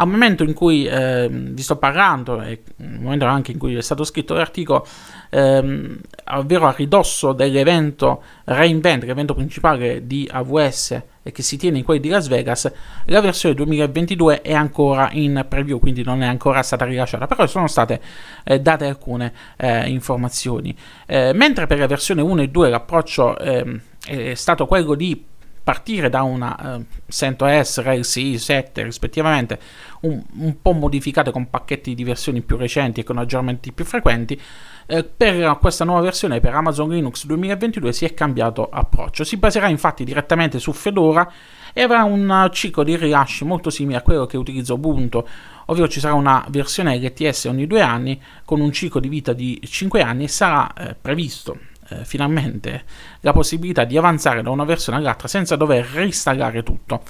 Al 0.00 0.06
momento 0.06 0.44
in 0.44 0.54
cui 0.54 0.86
eh, 0.86 1.28
vi 1.28 1.60
sto 1.60 1.76
parlando, 1.76 2.40
e 2.40 2.62
nel 2.76 3.00
momento 3.00 3.24
anche 3.24 3.50
in 3.50 3.58
cui 3.58 3.74
è 3.74 3.82
stato 3.82 4.04
scritto 4.04 4.34
l'articolo, 4.34 4.86
ehm, 5.30 5.98
ovvero 6.34 6.68
a 6.68 6.74
ridosso 6.76 7.32
dell'evento 7.32 8.22
Reinvent, 8.44 9.02
l'evento 9.02 9.34
principale 9.34 10.06
di 10.06 10.28
AWS 10.30 11.02
e 11.24 11.32
che 11.32 11.42
si 11.42 11.56
tiene 11.56 11.78
in 11.78 11.84
quelli 11.84 11.98
di 11.98 12.10
Las 12.10 12.28
Vegas, 12.28 12.72
la 13.06 13.20
versione 13.20 13.56
2022 13.56 14.40
è 14.42 14.54
ancora 14.54 15.08
in 15.12 15.44
preview, 15.48 15.80
quindi 15.80 16.04
non 16.04 16.22
è 16.22 16.26
ancora 16.26 16.62
stata 16.62 16.84
rilasciata, 16.84 17.26
però 17.26 17.44
sono 17.48 17.66
state 17.66 18.00
eh, 18.44 18.60
date 18.60 18.86
alcune 18.86 19.32
eh, 19.56 19.88
informazioni. 19.90 20.76
Eh, 21.06 21.32
mentre 21.34 21.66
per 21.66 21.80
la 21.80 21.88
versione 21.88 22.22
1 22.22 22.42
e 22.42 22.48
2 22.48 22.70
l'approccio 22.70 23.36
ehm, 23.36 23.80
è 24.06 24.34
stato 24.34 24.66
quello 24.66 24.94
di 24.94 25.24
partire 25.68 26.08
da 26.08 26.22
una 26.22 26.76
uh, 26.78 26.84
CentOS 27.06 27.82
RLC 27.82 28.40
7 28.40 28.84
rispettivamente, 28.84 29.60
un, 30.00 30.24
un, 30.38 30.62
po' 30.62 30.72
modificate 30.72 31.30
con 31.30 31.50
pacchetti 31.50 31.94
di 31.94 32.04
versioni 32.04 32.40
più 32.40 32.56
recenti 32.56 33.00
e 33.00 33.04
con 33.04 33.18
aggiornamenti 33.18 33.72
più 33.72 33.84
frequenti, 33.84 34.40
eh, 34.86 35.04
per 35.04 35.58
questa 35.60 35.84
nuova 35.84 36.00
versione 36.00 36.40
per 36.40 36.54
Amazon 36.54 36.88
Linux 36.88 37.26
2022 37.26 37.92
si 37.92 38.06
è 38.06 38.14
cambiato 38.14 38.70
approccio. 38.70 39.24
Si 39.24 39.36
baserà 39.36 39.68
infatti 39.68 40.04
direttamente 40.04 40.58
su 40.58 40.72
Fedora 40.72 41.30
e 41.74 41.82
avrà 41.82 42.02
un 42.04 42.48
ciclo 42.50 42.82
di 42.82 42.96
rilasci 42.96 43.44
molto 43.44 43.68
simile 43.68 43.98
a 43.98 44.02
quello 44.02 44.24
che 44.24 44.38
utilizza 44.38 44.72
Ubuntu, 44.72 45.22
ovvero 45.66 45.86
ci 45.86 46.00
sarà 46.00 46.14
una 46.14 46.46
versione 46.48 46.96
LTS 46.96 47.44
ogni 47.44 47.66
due 47.66 47.82
anni 47.82 48.18
con 48.46 48.60
un 48.60 48.72
ciclo 48.72 49.00
di 49.00 49.08
vita 49.08 49.34
di 49.34 49.60
5 49.62 50.00
anni 50.00 50.24
e 50.24 50.28
sarà 50.28 50.72
eh, 50.72 50.94
previsto 50.98 51.58
eh, 51.90 52.04
finalmente 52.04 52.84
la 53.20 53.32
possibilità 53.32 53.84
di 53.84 53.96
avanzare 53.96 54.42
da 54.42 54.50
una 54.50 54.64
versione 54.64 54.98
all'altra 54.98 55.28
senza 55.28 55.56
dover 55.56 55.86
reinstallare 55.86 56.62
tutto. 56.62 57.02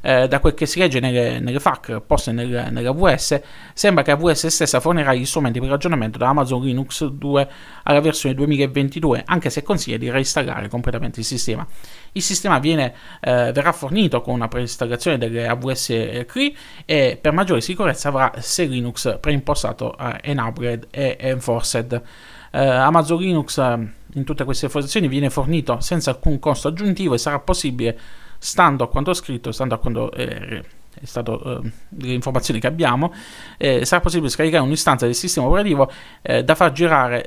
Eh, 0.00 0.28
da 0.28 0.38
quel 0.38 0.54
che 0.54 0.66
si 0.66 0.78
legge 0.78 1.00
nelle, 1.00 1.40
nelle 1.40 1.58
FAQ 1.58 2.00
poste 2.06 2.32
nel, 2.32 2.68
nell'AWS, 2.70 3.40
sembra 3.74 4.04
che 4.04 4.12
AWS 4.12 4.46
stessa 4.46 4.80
fornirà 4.80 5.12
gli 5.12 5.24
strumenti 5.24 5.58
per 5.58 5.68
ragionamento 5.68 6.18
da 6.18 6.28
Amazon 6.28 6.62
Linux 6.62 7.04
2 7.04 7.48
alla 7.82 8.00
versione 8.00 8.34
2022, 8.34 9.22
anche 9.26 9.50
se 9.50 9.62
consiglia 9.62 9.96
di 9.96 10.10
reinstallare 10.10 10.68
completamente 10.68 11.20
il 11.20 11.26
sistema. 11.26 11.66
Il 12.12 12.22
sistema 12.22 12.58
viene, 12.58 12.94
eh, 13.20 13.50
verrà 13.52 13.72
fornito 13.72 14.20
con 14.20 14.34
una 14.34 14.48
preinstallazione 14.48 15.18
delle 15.18 15.48
AWS 15.48 16.24
CRI 16.26 16.56
e 16.84 17.18
per 17.20 17.32
maggiore 17.32 17.60
sicurezza 17.60 18.08
avrà 18.08 18.32
se 18.38 18.64
Linux 18.64 19.18
preimpostato 19.18 19.96
eh, 19.98 20.20
Enabled 20.22 20.86
e 20.90 21.16
Enforced. 21.18 22.02
Eh, 22.50 22.66
Amazon 22.66 23.18
Linux 23.18 23.58
in 24.18 24.24
tutte 24.24 24.44
queste 24.44 24.66
informazioni 24.66 25.08
viene 25.08 25.30
fornito 25.30 25.80
senza 25.80 26.10
alcun 26.10 26.38
costo 26.38 26.68
aggiuntivo 26.68 27.14
e 27.14 27.18
sarà 27.18 27.38
possibile, 27.38 27.98
stando 28.38 28.84
a 28.84 28.88
quanto 28.88 29.14
scritto, 29.14 29.52
stando 29.52 29.74
a 29.74 29.78
quanto 29.78 30.12
eh, 30.12 30.62
è 31.00 31.04
stato 31.04 31.62
eh, 31.62 31.72
le 31.88 32.12
informazioni 32.12 32.60
che 32.60 32.66
abbiamo, 32.66 33.12
eh, 33.56 33.84
sarà 33.84 34.00
possibile 34.00 34.28
scaricare 34.28 34.62
un'istanza 34.62 35.06
del 35.06 35.14
sistema 35.14 35.46
operativo 35.46 35.90
eh, 36.22 36.42
da 36.44 36.54
far 36.54 36.72
girare 36.72 37.24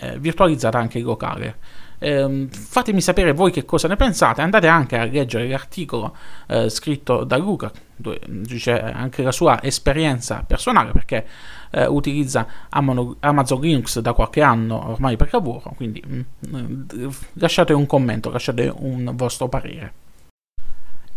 eh, 0.00 0.18
virtualizzata 0.18 0.78
anche 0.78 1.00
locale. 1.00 1.56
Eh, 2.00 2.46
fatemi 2.50 3.00
sapere 3.00 3.32
voi 3.32 3.50
che 3.50 3.64
cosa 3.64 3.88
ne 3.88 3.96
pensate. 3.96 4.40
Andate 4.40 4.68
anche 4.68 4.96
a 4.96 5.04
leggere 5.04 5.48
l'articolo 5.48 6.16
eh, 6.46 6.68
scritto 6.68 7.24
da 7.24 7.36
Luca, 7.36 7.70
dove 7.96 8.20
dice 8.26 8.80
anche 8.80 9.22
la 9.22 9.32
sua 9.32 9.62
esperienza 9.62 10.44
personale 10.46 10.92
perché 10.92 11.26
eh, 11.70 11.86
utilizza 11.86 12.46
Amazon 12.70 13.60
Linux 13.60 13.98
da 13.98 14.12
qualche 14.12 14.42
anno 14.42 14.90
ormai 14.90 15.16
per 15.16 15.28
lavoro. 15.32 15.72
Quindi 15.74 16.02
mh, 16.06 16.20
mm, 16.56 17.08
lasciate 17.34 17.72
un 17.72 17.86
commento, 17.86 18.30
lasciate 18.30 18.72
un 18.74 19.12
vostro 19.14 19.48
parere. 19.48 19.92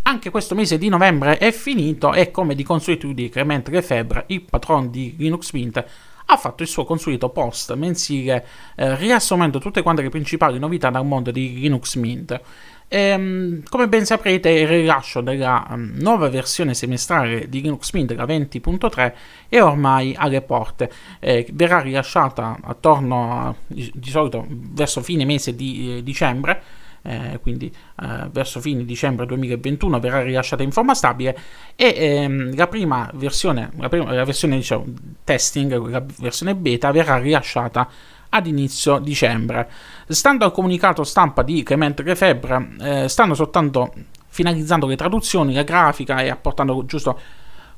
Anche 0.04 0.32
questo 0.32 0.56
mese 0.56 0.80
di 0.80 0.90
novembre 0.90 1.38
è 1.38 1.52
finito 1.52 2.12
e 2.12 2.32
come 2.32 2.56
di 2.56 2.64
consuetudine 2.64 3.30
Clemente 3.30 3.70
Lefebvre, 3.70 4.24
il 4.28 4.42
patron 4.42 4.90
di 4.90 5.16
Linux 5.18 5.52
Mint, 5.52 5.86
ha 6.32 6.38
fatto 6.38 6.64
il 6.64 6.70
suo 6.70 6.86
consueto 6.86 7.30
post 7.30 7.74
mensile 7.76 8.46
eh, 8.76 8.96
riassumendo 8.96 9.60
tutte 9.60 9.82
quante 9.82 10.02
le 10.02 10.10
principali 10.10 10.60
novità 10.60 10.90
dal 10.90 11.06
mondo 11.06 11.32
di 11.32 11.60
Linux 11.60 11.96
Mint. 11.96 12.40
E, 12.88 12.98
ehm, 12.98 13.64
come 13.70 13.88
ben 13.88 14.06
saprete, 14.06 14.50
il 14.50 14.68
rilascio 14.68 15.22
della 15.22 15.66
um, 15.70 15.94
nuova 15.96 16.30
versione 16.30 16.74
semestrale 16.74 17.48
di 17.48 17.62
Linux 17.62 17.92
Mint, 17.94 18.12
la 18.14 18.26
20.3, 18.26 19.14
è 19.48 19.62
ormai 19.62 20.14
alle 20.18 20.42
porte. 20.42 20.92
Eh, 21.20 21.48
verrà 21.54 21.80
rilasciata 21.80 22.58
attorno 22.62 23.32
a, 23.32 23.56
di, 23.68 24.10
solito 24.10 24.46
verso 24.50 25.02
fine 25.02 25.26
mese 25.26 25.56
di 25.56 25.98
eh, 25.98 26.04
dicembre 26.04 26.62
eh, 27.04 27.40
quindi 27.42 27.74
eh, 28.02 28.30
verso 28.32 28.60
fine 28.60 28.86
dicembre 28.86 29.26
2021 29.26 30.00
verrà 30.00 30.22
rilasciata 30.22 30.64
in 30.64 30.72
forma 30.72 30.94
stabile 30.94 31.38
e 31.76 31.94
ehm, 31.96 32.56
la 32.56 32.68
prima 32.68 33.10
versione, 33.14 33.72
la, 33.78 33.90
prima, 33.90 34.12
la 34.12 34.24
versione 34.24 34.58
diciamo, 34.58 34.86
testing, 35.24 35.88
la 35.88 36.04
versione 36.20 36.56
beta 36.56 36.92
verrà 36.92 37.18
rilasciata 37.18 37.88
ad 38.30 38.48
inizio 38.48 39.00
dicembre. 39.00 39.70
Stando 40.08 40.46
al 40.46 40.52
comunicato 40.52 41.04
stampa 41.04 41.44
di 41.44 41.64
Clemente 41.64 42.04
Lefebvre, 42.04 42.70
eh, 42.80 43.08
stanno 43.08 43.34
soltanto 43.34 43.94
finalizzando 44.28 44.88
le 44.88 44.96
traduzioni, 44.96 45.54
la 45.54 45.64
grafica 45.64 46.22
e 46.22 46.30
apportando 46.30 46.86
giusto 46.86 47.20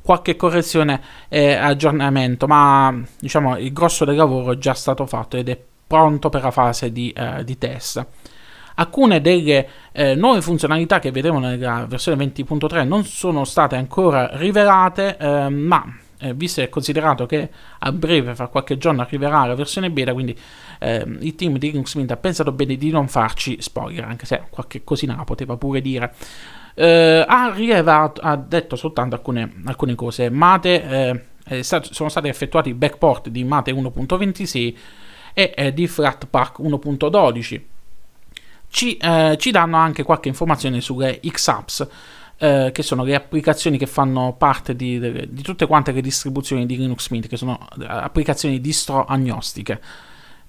qualche 0.02 0.36
correzione 0.36 1.02
e 1.30 1.54
aggiornamento, 1.54 2.46
ma 2.46 2.94
diciamo 3.20 3.58
il 3.58 3.72
grosso 3.72 4.06
del 4.06 4.16
lavoro 4.16 4.52
è 4.52 4.58
già 4.58 4.74
stato 4.74 5.06
fatto 5.06 5.38
ed 5.38 5.50
è 5.50 5.60
pronto 5.88 6.30
per 6.30 6.44
la 6.44 6.52
fase 6.52 6.92
di, 6.92 7.12
eh, 7.12 7.44
di 7.44 7.58
test. 7.58 8.06
Alcune 8.76 9.22
delle 9.22 9.68
eh, 9.92 10.16
nuove 10.16 10.42
funzionalità 10.42 11.00
che 11.00 11.12
vedremo 11.12 11.40
nella 11.40 11.86
versione 11.88 12.26
20.3 12.26 12.88
non 12.88 13.06
sono 13.06 13.44
state 13.44 13.76
ancora 13.76 14.32
rivelate, 14.34 15.18
eh, 15.18 15.50
ma 15.50 15.86
eh, 16.24 16.34
visto 16.34 16.62
e 16.62 16.70
considerato 16.70 17.26
che 17.26 17.50
a 17.80 17.92
breve, 17.92 18.34
fra 18.34 18.48
qualche 18.48 18.78
giorno, 18.78 19.02
arriverà 19.02 19.46
la 19.46 19.56
versione 19.56 19.92
beta, 19.92 20.14
quindi 20.14 20.38
eh, 20.80 21.04
il 21.20 21.36
team 21.36 21.58
di 21.58 21.72
Linux 21.72 21.96
Mint 21.96 22.12
ha 22.12 22.18
pensato 22.18 22.52
bene 22.52 22.76
di 22.76 22.90
non 22.90 23.08
farci 23.08 23.58
spoiler, 23.62 24.06
anche 24.06 24.26
se 24.26 24.44
qualche 24.50 24.84
cosina 24.84 25.16
la 25.16 25.26
poteva 25.26 25.58
pure 25.58 25.82
dire. 25.82 26.14
Eh, 26.76 27.26
ha 27.28 27.52
rilevato, 27.54 28.22
ha 28.22 28.36
detto 28.38 28.76
soltanto 28.76 29.16
alcune, 29.16 29.52
alcune 29.66 29.96
cose. 29.96 30.30
Mate, 30.30 31.22
eh, 31.46 31.62
stato, 31.64 31.94
sono 31.94 32.10
stati 32.10 32.30
effettuati 32.30 32.74
backport 32.74 33.28
di 33.28 33.44
Mate 33.44 33.74
1.26 33.74 34.76
e 35.34 35.54
eh, 35.56 35.74
di 35.74 35.88
Flatpak 35.88 36.60
1.12. 36.60 37.62
Ci, 38.74 38.98
eh, 38.98 39.36
ci, 39.38 39.52
danno 39.52 39.78
anche 39.78 40.02
qualche 40.02 40.30
informazione 40.30 40.82
sulle 40.82 41.20
X-Apps, 41.24 41.88
eh, 42.38 42.72
che 42.74 42.82
sono 42.82 43.04
le 43.04 43.14
applicazioni 43.14 43.78
che 43.78 43.86
fanno 43.86 44.34
parte 44.36 44.76
di, 44.76 45.00
di, 45.30 45.44
tutte 45.44 45.68
quante 45.68 45.92
le 45.92 46.02
distribuzioni 46.02 46.66
di 46.66 46.78
Linux 46.78 47.10
Mint, 47.10 47.28
che 47.28 47.38
sono 47.38 47.68
eh, 47.80 47.86
applicazioni 47.88 48.60
distro 48.60 49.06
agnostiche. 49.06 49.80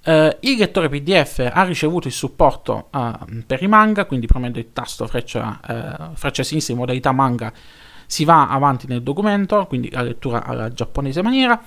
Uh, 0.04 0.36
il 0.40 0.58
lettore 0.58 0.90
PDF 0.90 1.50
ha 1.50 1.62
ricevuto 1.64 2.08
il 2.08 2.14
supporto 2.14 2.88
uh, 2.92 3.42
per 3.46 3.62
i 3.62 3.68
manga, 3.68 4.06
quindi 4.06 4.26
premendo 4.26 4.58
il 4.58 4.70
tasto 4.72 5.06
freccia, 5.06 5.60
freccia 6.14 6.42
sinistra 6.42 6.74
in 6.74 6.80
modalità 6.80 7.10
manga 7.12 7.52
si 8.06 8.24
va 8.24 8.48
avanti 8.48 8.86
nel 8.86 9.02
documento, 9.02 9.66
quindi 9.66 9.90
la 9.90 10.02
lettura 10.02 10.44
alla 10.44 10.70
giapponese 10.70 11.22
maniera. 11.22 11.60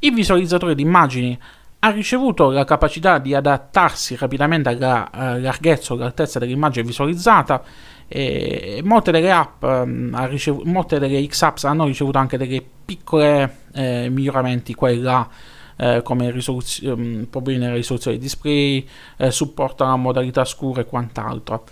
Il 0.00 0.12
visualizzatore 0.12 0.74
di 0.74 0.82
immagini 0.82 1.38
ha 1.84 1.90
ricevuto 1.90 2.48
la 2.48 2.64
capacità 2.64 3.18
di 3.18 3.34
adattarsi 3.34 4.16
rapidamente 4.16 4.70
alla 4.70 5.06
larghezza 5.12 5.92
o 5.92 5.96
all'altezza 5.96 6.38
dell'immagine 6.38 6.86
visualizzata. 6.86 7.62
E 8.08 8.80
molte 8.82 9.10
delle 9.10 9.30
app, 9.30 9.62
um, 9.62 10.28
ricevuto, 10.28 10.66
molte 10.66 10.98
delle 10.98 11.26
X-Apps 11.26 11.64
hanno 11.64 11.84
ricevuto 11.84 12.16
anche 12.16 12.38
delle 12.38 12.62
piccole 12.84 13.58
eh, 13.74 14.08
miglioramenti 14.08 14.74
qua 14.74 14.88
e 14.88 14.96
là 14.96 15.28
eh, 15.76 16.00
come 16.02 16.30
risoluz- 16.30 16.82
um, 16.84 17.26
problemi 17.28 17.60
nella 17.60 17.74
risoluzione 17.74 18.16
dei 18.16 18.26
display, 18.26 18.88
eh, 19.18 19.30
supportano 19.30 19.90
la 19.90 19.96
modalità 19.96 20.44
scura 20.46 20.80
e 20.80 20.86
quant'altro. 20.86 21.64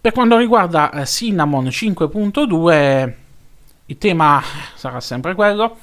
Per 0.00 0.12
quanto 0.12 0.38
riguarda 0.38 0.90
eh, 0.90 1.04
Cinnamon 1.04 1.66
5.2, 1.66 3.12
il 3.86 3.98
tema 3.98 4.42
sarà 4.74 5.00
sempre 5.00 5.34
quello, 5.34 5.76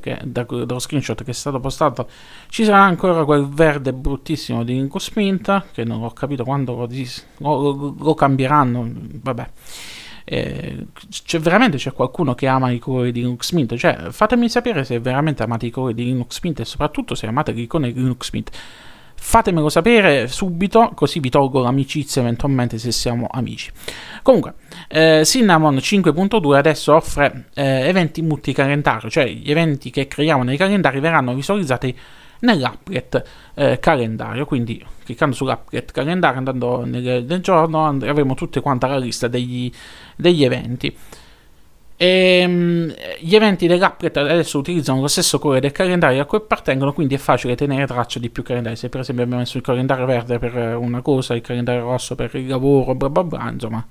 perché 0.00 0.18
da, 0.24 0.42
dallo 0.42 0.80
screenshot 0.80 1.22
che 1.22 1.30
è 1.30 1.34
stato 1.34 1.60
postato 1.60 2.08
ci 2.48 2.64
sarà 2.64 2.82
ancora 2.82 3.24
quel 3.24 3.48
verde 3.48 3.92
bruttissimo 3.92 4.64
di 4.64 4.72
Linux 4.72 5.12
Mint, 5.14 5.66
che 5.72 5.84
non 5.84 6.02
ho 6.02 6.12
capito 6.12 6.42
quando 6.42 6.74
lo, 6.74 6.86
dis- 6.86 7.24
lo, 7.38 7.94
lo 7.96 8.14
cambieranno, 8.14 8.90
vabbè. 8.90 9.50
Eh, 10.24 10.86
c'è 11.08 11.38
veramente 11.38 11.76
c'è 11.76 11.92
qualcuno 11.92 12.34
che 12.34 12.46
ama 12.46 12.70
i 12.70 12.78
colori 12.78 13.12
di 13.12 13.20
Linux 13.20 13.52
Mint 13.52 13.76
cioè 13.76 14.08
fatemi 14.08 14.48
sapere 14.48 14.82
se 14.82 14.98
veramente 14.98 15.42
amate 15.42 15.66
i 15.66 15.70
colori 15.70 15.92
di 15.92 16.04
Linux 16.04 16.40
Mint 16.40 16.60
e 16.60 16.64
soprattutto 16.64 17.14
se 17.14 17.26
amate 17.26 17.52
l'icona 17.52 17.88
di 17.88 17.92
Linux 17.92 18.30
Mint 18.30 18.50
fatemelo 19.26 19.70
sapere 19.70 20.28
subito 20.28 20.92
così 20.94 21.18
vi 21.18 21.30
tolgo 21.30 21.62
l'amicizia 21.62 22.20
eventualmente 22.20 22.76
se 22.78 22.92
siamo 22.92 23.26
amici 23.30 23.70
comunque 24.22 24.52
eh, 24.86 25.22
Cinnamon 25.24 25.76
5.2 25.76 26.54
adesso 26.54 26.94
offre 26.94 27.46
eh, 27.54 27.88
eventi 27.88 28.20
multicalendario 28.20 29.08
cioè 29.08 29.26
gli 29.26 29.50
eventi 29.50 29.88
che 29.88 30.06
creiamo 30.06 30.42
nei 30.42 30.58
calendari 30.58 31.00
verranno 31.00 31.34
visualizzati 31.34 31.96
nell'applet 32.44 33.24
eh, 33.54 33.78
calendario. 33.80 34.44
Quindi 34.44 34.84
cliccando 35.04 35.34
sull'applet 35.34 35.90
calendario, 35.90 36.38
andando 36.38 36.84
nel, 36.84 37.24
nel 37.24 37.40
giorno, 37.40 37.86
avremo 37.86 38.34
tutta 38.34 38.60
quanta 38.60 38.86
la 38.86 38.98
lista 38.98 39.26
degli, 39.26 39.70
degli 40.16 40.44
eventi. 40.44 40.94
E, 41.96 42.44
um, 42.46 42.92
gli 43.20 43.34
eventi 43.34 43.66
dell'applet 43.66 44.16
adesso 44.16 44.58
utilizzano 44.58 45.00
lo 45.00 45.06
stesso 45.06 45.38
colore 45.38 45.60
del 45.60 45.72
calendario 45.72 46.20
a 46.22 46.24
cui 46.24 46.38
appartengono, 46.38 46.92
quindi 46.92 47.14
è 47.14 47.18
facile 47.18 47.54
tenere 47.54 47.86
traccia 47.86 48.18
di 48.18 48.30
più 48.30 48.42
calendari. 48.42 48.76
Se 48.76 48.88
per 48.88 49.00
esempio 49.00 49.24
abbiamo 49.24 49.42
messo 49.42 49.56
il 49.56 49.62
calendario 49.62 50.06
verde 50.06 50.38
per 50.38 50.76
una 50.76 51.02
cosa, 51.02 51.34
il 51.34 51.40
calendario 51.40 51.82
rosso 51.82 52.14
per 52.14 52.34
il 52.34 52.46
lavoro, 52.46 52.94
bla 52.94 53.08
bla 53.10 53.24
bla, 53.24 53.50
insomma, 53.50 53.86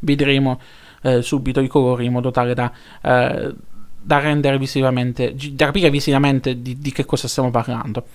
vedremo 0.00 0.60
eh, 1.02 1.22
subito 1.22 1.60
i 1.60 1.68
colori 1.68 2.06
in 2.06 2.12
modo 2.12 2.30
tale 2.30 2.54
da 2.54 2.72
eh, 3.02 3.54
da 4.04 4.18
rendere 4.18 4.58
visivamente, 4.58 5.34
da 5.52 5.66
capire 5.66 5.88
visivamente 5.88 6.60
di, 6.60 6.78
di 6.78 6.92
che 6.92 7.06
cosa 7.06 7.26
stiamo 7.26 7.50
parlando. 7.50 8.08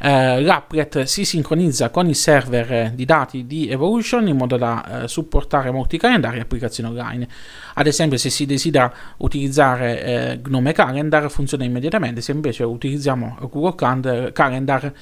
Uh, 0.00 0.40
L'applet 0.40 1.02
si 1.02 1.24
sincronizza 1.24 1.90
con 1.90 2.08
il 2.08 2.16
server 2.16 2.90
di 2.92 3.04
dati 3.04 3.46
di 3.46 3.68
Evolution 3.68 4.26
in 4.26 4.36
modo 4.36 4.56
da 4.56 5.02
uh, 5.02 5.06
supportare 5.06 5.70
molti 5.70 5.98
calendari 5.98 6.38
e 6.38 6.40
applicazioni 6.40 6.90
online. 6.90 7.28
Ad 7.74 7.86
esempio, 7.86 8.18
se 8.18 8.28
si 8.28 8.44
desidera 8.44 8.92
utilizzare 9.18 10.38
uh, 10.42 10.48
Gnome 10.48 10.72
Calendar, 10.72 11.30
funziona 11.30 11.64
immediatamente. 11.64 12.20
Se 12.20 12.32
invece 12.32 12.64
utilizziamo 12.64 13.38
Google 13.50 14.32
Calendar, 14.32 14.92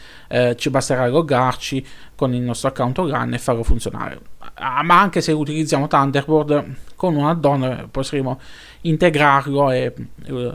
ci 0.57 0.71
basterà 0.71 1.07
loggarci 1.09 1.85
con 2.15 2.35
il 2.35 2.43
nostro 2.43 2.69
account 2.69 2.99
online 2.99 3.37
e 3.37 3.39
farlo 3.39 3.63
funzionare. 3.63 4.21
Ah, 4.55 4.83
ma 4.83 5.01
anche 5.01 5.21
se 5.21 5.33
utilizziamo 5.33 5.89
Thunderbird 5.89 6.75
con 6.97 7.17
un 7.17 7.27
add-on 7.27 7.89
potremo 7.91 8.41
integrarlo 8.83 9.71
e 9.71 9.93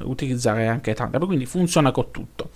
utilizzare 0.04 0.68
anche 0.68 0.94
Thunderbird. 0.94 1.26
Quindi 1.26 1.46
funziona 1.46 1.92
con 1.92 2.12
tutto. 2.12 2.50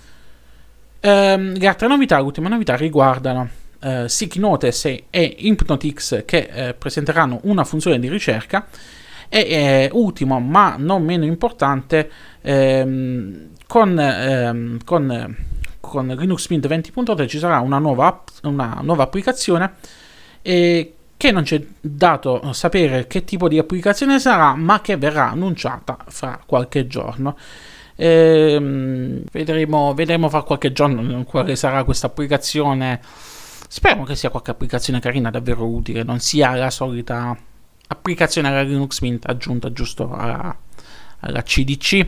Um, 1.04 1.58
le 1.58 1.68
altre 1.68 1.88
novità, 1.88 2.18
le 2.18 2.24
ultime 2.24 2.48
novità 2.48 2.76
riguardano 2.76 3.50
uh, 3.82 4.06
Seek 4.06 4.36
Notice 4.36 5.06
e 5.10 5.36
Hypnotix 5.40 6.26
che 6.26 6.50
uh, 6.54 6.78
presenteranno 6.78 7.40
una 7.44 7.64
funzione 7.64 8.00
di 8.00 8.08
ricerca 8.08 8.68
e 9.34 9.40
eh, 9.40 9.90
ultimo 9.94 10.40
ma 10.42 10.76
non 10.78 11.06
meno 11.06 11.24
importante 11.24 12.12
ehm, 12.42 13.52
con, 13.66 13.98
ehm, 13.98 14.84
con, 14.84 15.36
con, 15.80 16.08
Linux 16.08 16.50
Mint 16.50 16.68
20.3 16.68 17.28
ci 17.30 17.40
sarà 17.40 17.62
una 17.62 17.78
nuova, 17.78 18.08
app, 18.08 18.28
una 18.44 18.80
nuova 18.82 19.04
applicazione 19.04 19.76
eh, 20.42 20.96
che 21.16 21.32
non 21.32 21.44
c'è 21.44 21.64
dato 21.80 22.52
sapere 22.52 23.08
che 23.08 23.24
tipo 23.24 23.48
di 23.48 23.58
applicazione 23.58 24.20
sarà 24.20 24.54
ma 24.54 24.82
che 24.82 24.98
verrà 24.98 25.30
annunciata 25.30 25.98
fra 26.10 26.38
qualche 26.46 26.86
giorno 26.88 27.38
Ehm, 28.04 29.22
vedremo, 29.32 29.94
vedremo 29.94 30.28
fra 30.28 30.42
qualche 30.42 30.72
giorno 30.72 31.24
quale 31.24 31.56
sarà 31.56 31.84
questa 31.84 32.08
applicazione. 32.08 33.00
Spero 33.68 34.04
che 34.04 34.16
sia 34.16 34.32
qualche 34.32 34.50
applicazione 34.50 35.00
carina, 35.00 35.30
davvero 35.30 35.68
utile, 35.68 36.02
non 36.02 36.20
sia 36.20 36.56
la 36.56 36.72
solita 36.72 37.38
applicazione 37.88 38.48
alla 38.48 38.64
Linux 38.64 39.02
Mint 39.02 39.28
aggiunta 39.30 39.72
giusto 39.72 40.12
alla, 40.12 40.58
alla 41.20 41.44
CDC. 41.44 42.08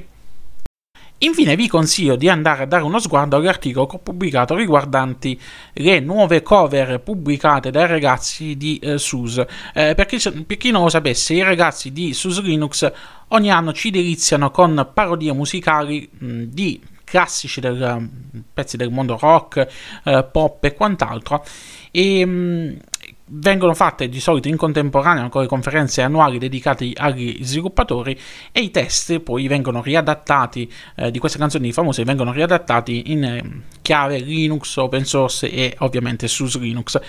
Infine 1.23 1.55
vi 1.55 1.69
consiglio 1.69 2.17
di 2.17 2.27
andare 2.27 2.63
a 2.63 2.65
dare 2.65 2.83
uno 2.83 2.99
sguardo 2.99 3.37
all'articolo 3.37 3.85
che 3.85 3.95
ho 3.95 3.99
pubblicato 3.99 4.55
riguardanti 4.55 5.39
le 5.73 5.99
nuove 6.01 6.41
cover 6.41 6.99
pubblicate 6.99 7.71
dai 7.71 7.87
ragazzi 7.87 8.57
di 8.57 8.77
eh, 8.79 8.97
SUSE. 8.97 9.47
Eh, 9.73 9.95
per, 9.95 10.05
chi, 10.05 10.17
per, 10.45 10.57
chi, 10.57 10.71
non 10.71 10.83
lo 10.83 10.89
sapesse, 10.89 11.33
i 11.33 11.41
ragazzi 11.41 11.93
di 11.93 12.13
SUSE 12.13 12.41
Linux 12.41 12.91
ogni 13.29 13.51
anno 13.51 13.71
ci 13.71 13.89
deliziano 13.89 14.51
con 14.51 14.89
parodie 14.93 15.31
musicali 15.31 16.09
mh, 16.11 16.43
di 16.43 16.81
classici 17.05 17.61
del, 17.61 18.09
pezzi 18.53 18.75
del 18.75 18.91
mondo 18.91 19.17
rock, 19.17 19.67
eh, 20.03 20.27
pop 20.29 20.61
e 20.65 20.73
quant'altro. 20.73 21.45
E, 21.89 22.25
mh, 22.25 22.77
vengono 23.25 23.73
fatte 23.73 24.09
di 24.09 24.19
solito 24.19 24.47
in 24.47 24.57
contemporanea 24.57 25.29
con 25.29 25.41
le 25.41 25.47
conferenze 25.47 26.01
annuali 26.01 26.37
dedicate 26.37 26.91
agli 26.93 27.37
sviluppatori 27.41 28.19
e 28.51 28.61
i 28.61 28.71
test 28.71 29.19
poi 29.19 29.47
vengono 29.47 29.81
riadattati 29.81 30.71
eh, 30.95 31.09
di 31.09 31.19
queste 31.19 31.37
canzoni 31.37 31.71
famose 31.71 32.03
vengono 32.03 32.31
riadattati 32.33 33.11
in 33.11 33.23
eh, 33.23 33.43
chiave 33.81 34.17
Linux, 34.17 34.75
open 34.77 35.05
source 35.05 35.51
e 35.51 35.75
ovviamente 35.79 36.27
SUS 36.27 36.57
Linux. 36.57 36.99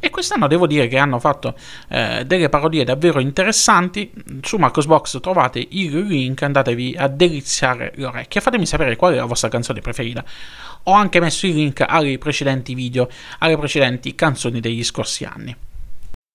E 0.00 0.10
quest'anno 0.10 0.48
devo 0.48 0.66
dire 0.66 0.88
che 0.88 0.98
hanno 0.98 1.20
fatto 1.20 1.54
eh, 1.88 2.24
delle 2.26 2.48
parodie 2.48 2.82
davvero 2.82 3.20
interessanti. 3.20 4.10
Su 4.40 4.56
Marcosbox 4.56 5.20
trovate 5.20 5.64
il 5.70 6.00
link 6.00 6.42
andatevi 6.42 6.96
a 6.98 7.06
deliziare 7.06 7.92
le 7.94 8.06
orecchie. 8.06 8.40
Fatemi 8.40 8.66
sapere 8.66 8.96
qual 8.96 9.12
è 9.12 9.16
la 9.16 9.26
vostra 9.26 9.48
canzone 9.48 9.80
preferita 9.80 10.24
ho 10.84 10.92
anche 10.92 11.20
messo 11.20 11.46
il 11.46 11.54
link 11.54 11.84
ai 11.86 12.18
precedenti 12.18 12.74
video 12.74 13.08
alle 13.38 13.56
precedenti 13.56 14.14
canzoni 14.14 14.60
degli 14.60 14.82
scorsi 14.82 15.24
anni 15.24 15.56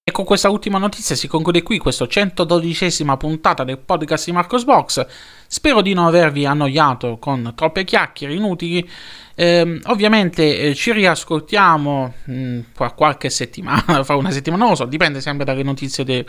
e 0.09 0.13
con 0.13 0.23
questa 0.23 0.49
ultima 0.49 0.77
notizia 0.77 1.17
si 1.17 1.27
conclude 1.27 1.63
qui 1.63 1.79
questa 1.79 2.05
112esima 2.05 3.17
puntata 3.17 3.65
del 3.65 3.77
podcast 3.77 4.27
di 4.27 4.31
Marcos 4.31 4.63
Box. 4.63 5.05
Spero 5.47 5.81
di 5.81 5.91
non 5.91 6.05
avervi 6.05 6.45
annoiato 6.45 7.17
con 7.17 7.51
troppe 7.57 7.83
chiacchiere 7.83 8.33
inutili 8.33 8.89
eh, 9.39 9.79
ovviamente 9.85 10.57
eh, 10.57 10.73
ci 10.73 10.91
riascoltiamo 10.91 12.13
mh, 12.23 12.33
mm, 12.33 12.59
fra 12.73 12.89
qualche 12.93 13.29
settimana, 13.29 14.01
fra 14.03 14.15
una 14.15 14.31
settimana, 14.31 14.63
non 14.63 14.71
lo 14.71 14.75
so, 14.75 14.85
dipende 14.85 15.21
sempre 15.21 15.45
dalle 15.45 15.61
notizie 15.61 16.03
de- 16.03 16.25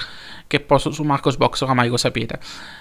che 0.46 0.60
posto 0.60 0.90
su 0.90 1.04
Marcos 1.04 1.38
Box, 1.38 1.62
oramai 1.62 1.88
lo 1.88 1.96
sapete. 1.96 2.38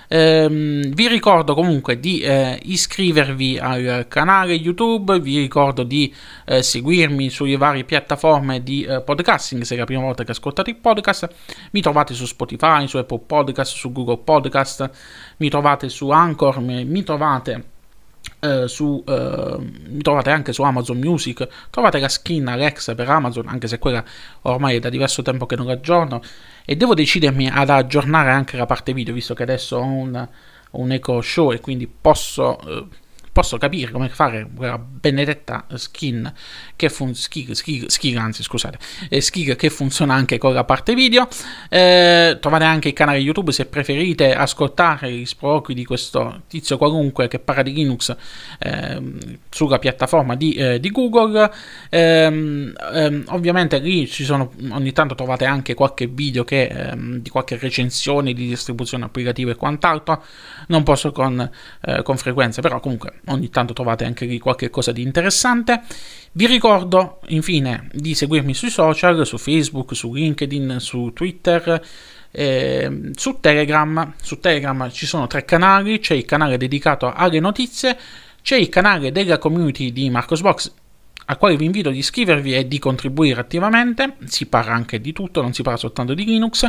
Eh, 0.10 0.48
vi 0.50 1.08
ricordo 1.08 1.54
comunque 1.54 2.02
di 2.02 2.20
eh, 2.20 2.60
iscrivervi 2.62 3.58
al 3.58 4.08
canale 4.10 4.54
YouTube, 4.54 5.18
vi 5.22 5.40
ricordo 5.40 5.84
di 5.84 6.14
eh, 6.46 6.62
seguirmi 6.62 7.30
sulle 7.30 7.56
varie 7.56 7.86
piattaforme 7.86 8.62
di 8.62 8.84
eh, 8.84 9.00
podcasting, 9.00 9.62
se 9.62 9.76
è 9.76 9.78
la 9.78 9.86
prima 9.86 10.02
volta 10.02 10.26
che 10.26 10.32
ascoltate 10.32 10.72
il 10.72 10.76
podcast, 10.76 11.34
mi 11.72 11.80
trovate 11.80 12.14
su 12.14 12.26
Spotify, 12.26 12.86
su 12.86 12.98
Apple 12.98 13.22
Podcast, 13.26 13.74
su 13.74 13.94
Google 13.94 14.18
Podcast, 14.18 14.90
mi 15.38 15.50
trovate 15.50 15.88
su 15.88 16.10
Anchor, 16.10 16.60
mi, 16.60 16.84
mi 16.84 17.04
trovate 17.04 17.76
eh, 18.40 18.68
su, 18.68 19.04
eh, 19.08 19.58
trovate 20.02 20.30
anche 20.30 20.54
su 20.54 20.62
Amazon 20.62 20.98
Music, 20.98 21.48
trovate 21.70 22.00
la 22.00 22.10
skin 22.10 22.48
Alexa 22.48 22.96
per 22.96 23.10
Amazon, 23.10 23.48
anche 23.48 23.68
se 23.68 23.80
quella 23.80 24.04
ormai 24.44 24.78
è 24.78 24.80
da 24.80 24.90
diverso 24.90 25.22
tempo 25.22 25.46
che 25.46 25.56
non 25.56 25.66
l'aggiorno, 25.66 26.22
e 26.66 26.76
devo 26.76 26.94
decidermi 26.94 27.50
ad 27.50 27.70
aggiornare 27.70 28.32
anche 28.32 28.58
la 28.58 28.66
parte 28.66 28.94
video, 28.94 29.14
visto 29.14 29.34
che 29.34 29.44
adesso 29.44 29.78
ho 29.78 29.84
un, 29.84 30.28
un 30.72 30.92
Echo 30.92 31.22
Show 31.22 31.52
e 31.52 31.60
quindi 31.60 31.88
posso... 31.88 32.60
Eh, 32.60 33.06
posso 33.38 33.60
capire 33.60 33.92
come 33.92 34.10
fare 34.10 34.50
quella 34.52 34.80
benedetta 34.80 35.68
skin 35.76 36.34
che 36.76 36.90
funziona, 36.90 37.54
skig, 37.54 38.16
anzi 38.16 38.42
scusate, 38.42 38.80
eh, 39.10 39.56
che 39.56 39.70
funziona 39.70 40.16
anche 40.16 40.40
con 40.40 40.56
la 40.56 40.64
parte 40.64 40.96
video. 40.96 41.28
Eh, 41.70 42.40
trovate 42.42 42.64
anche 42.64 42.88
il 42.88 42.94
canale 42.96 43.20
YouTube 43.20 43.52
se 43.52 43.68
preferite 43.68 44.34
ascoltare 44.34 45.12
gli 45.12 45.24
sproloqui 45.24 45.76
di 45.76 45.86
questo 45.86 46.42
tizio 46.48 46.80
qualunque 46.80 47.28
che 47.28 47.38
parla 47.38 47.62
di 47.62 47.74
Linux 47.74 48.16
eh, 48.58 49.02
sulla 49.52 49.78
piattaforma 49.78 50.36
di, 50.36 50.54
eh, 50.54 50.80
di 50.80 50.90
Google. 50.90 51.52
Ehm, 51.92 52.74
ehm, 52.92 53.26
ovviamente 53.28 53.78
lì 53.78 54.08
ci 54.08 54.24
sono, 54.24 54.52
ogni 54.72 54.94
tanto 54.94 55.14
trovate 55.14 55.46
anche 55.46 55.76
qualche 55.76 56.08
video 56.08 56.44
che, 56.44 56.64
ehm, 56.66 57.18
di 57.18 57.30
qualche 57.30 57.56
recensione 57.58 58.34
di 58.34 58.48
distribuzione 58.48 59.06
applicativa 59.06 59.52
e 59.52 59.56
quant'altro. 59.56 60.24
Non 60.70 60.82
posso 60.82 61.12
con, 61.12 61.48
eh, 61.82 62.02
con 62.02 62.18
frequenza, 62.18 62.62
però 62.62 62.80
comunque 62.80 63.20
ogni 63.28 63.50
tanto 63.50 63.74
trovate 63.74 64.06
anche 64.06 64.26
lì 64.26 64.40
qualche 64.40 64.70
cosa 64.70 64.92
di 64.92 65.02
interessante. 65.02 65.82
Vi 66.34 66.46
ricordo 66.46 67.20
infine 67.28 67.90
di 67.94 68.14
seguirmi 68.14 68.54
sui 68.54 68.70
social, 68.70 69.26
su 69.26 69.38
Facebook, 69.38 69.96
su 69.96 70.14
LinkedIn, 70.14 70.78
su 70.80 71.12
Twitter. 71.14 71.82
Eh, 72.30 73.12
su 73.16 73.38
Telegram, 73.40 74.14
su 74.22 74.40
Telegram 74.40 74.92
ci 74.92 75.06
sono 75.06 75.28
tre 75.28 75.46
canali, 75.46 76.00
c'è 76.00 76.14
il 76.14 76.26
canale 76.26 76.58
dedicato 76.58 77.12
alle 77.12 77.40
notizie, 77.40 77.98
c'è 78.44 78.58
il 78.58 78.70
canale 78.70 79.12
della 79.12 79.38
community 79.38 79.92
di 79.92 80.10
Marcosbox 80.10 80.72
al 81.30 81.38
quale 81.38 81.58
vi 81.58 81.66
invito 81.66 81.90
ad 81.90 81.96
iscrivervi 81.96 82.56
e 82.56 82.68
di 82.68 82.80
contribuire 82.80 83.40
attivamente, 83.40 84.16
si 84.26 84.46
parla 84.46 84.74
anche 84.74 85.02
di 85.02 85.12
tutto, 85.12 85.42
non 85.42 85.54
si 85.54 85.62
parla 85.62 85.78
soltanto 85.78 86.14
di 86.14 86.24
Linux. 86.24 86.64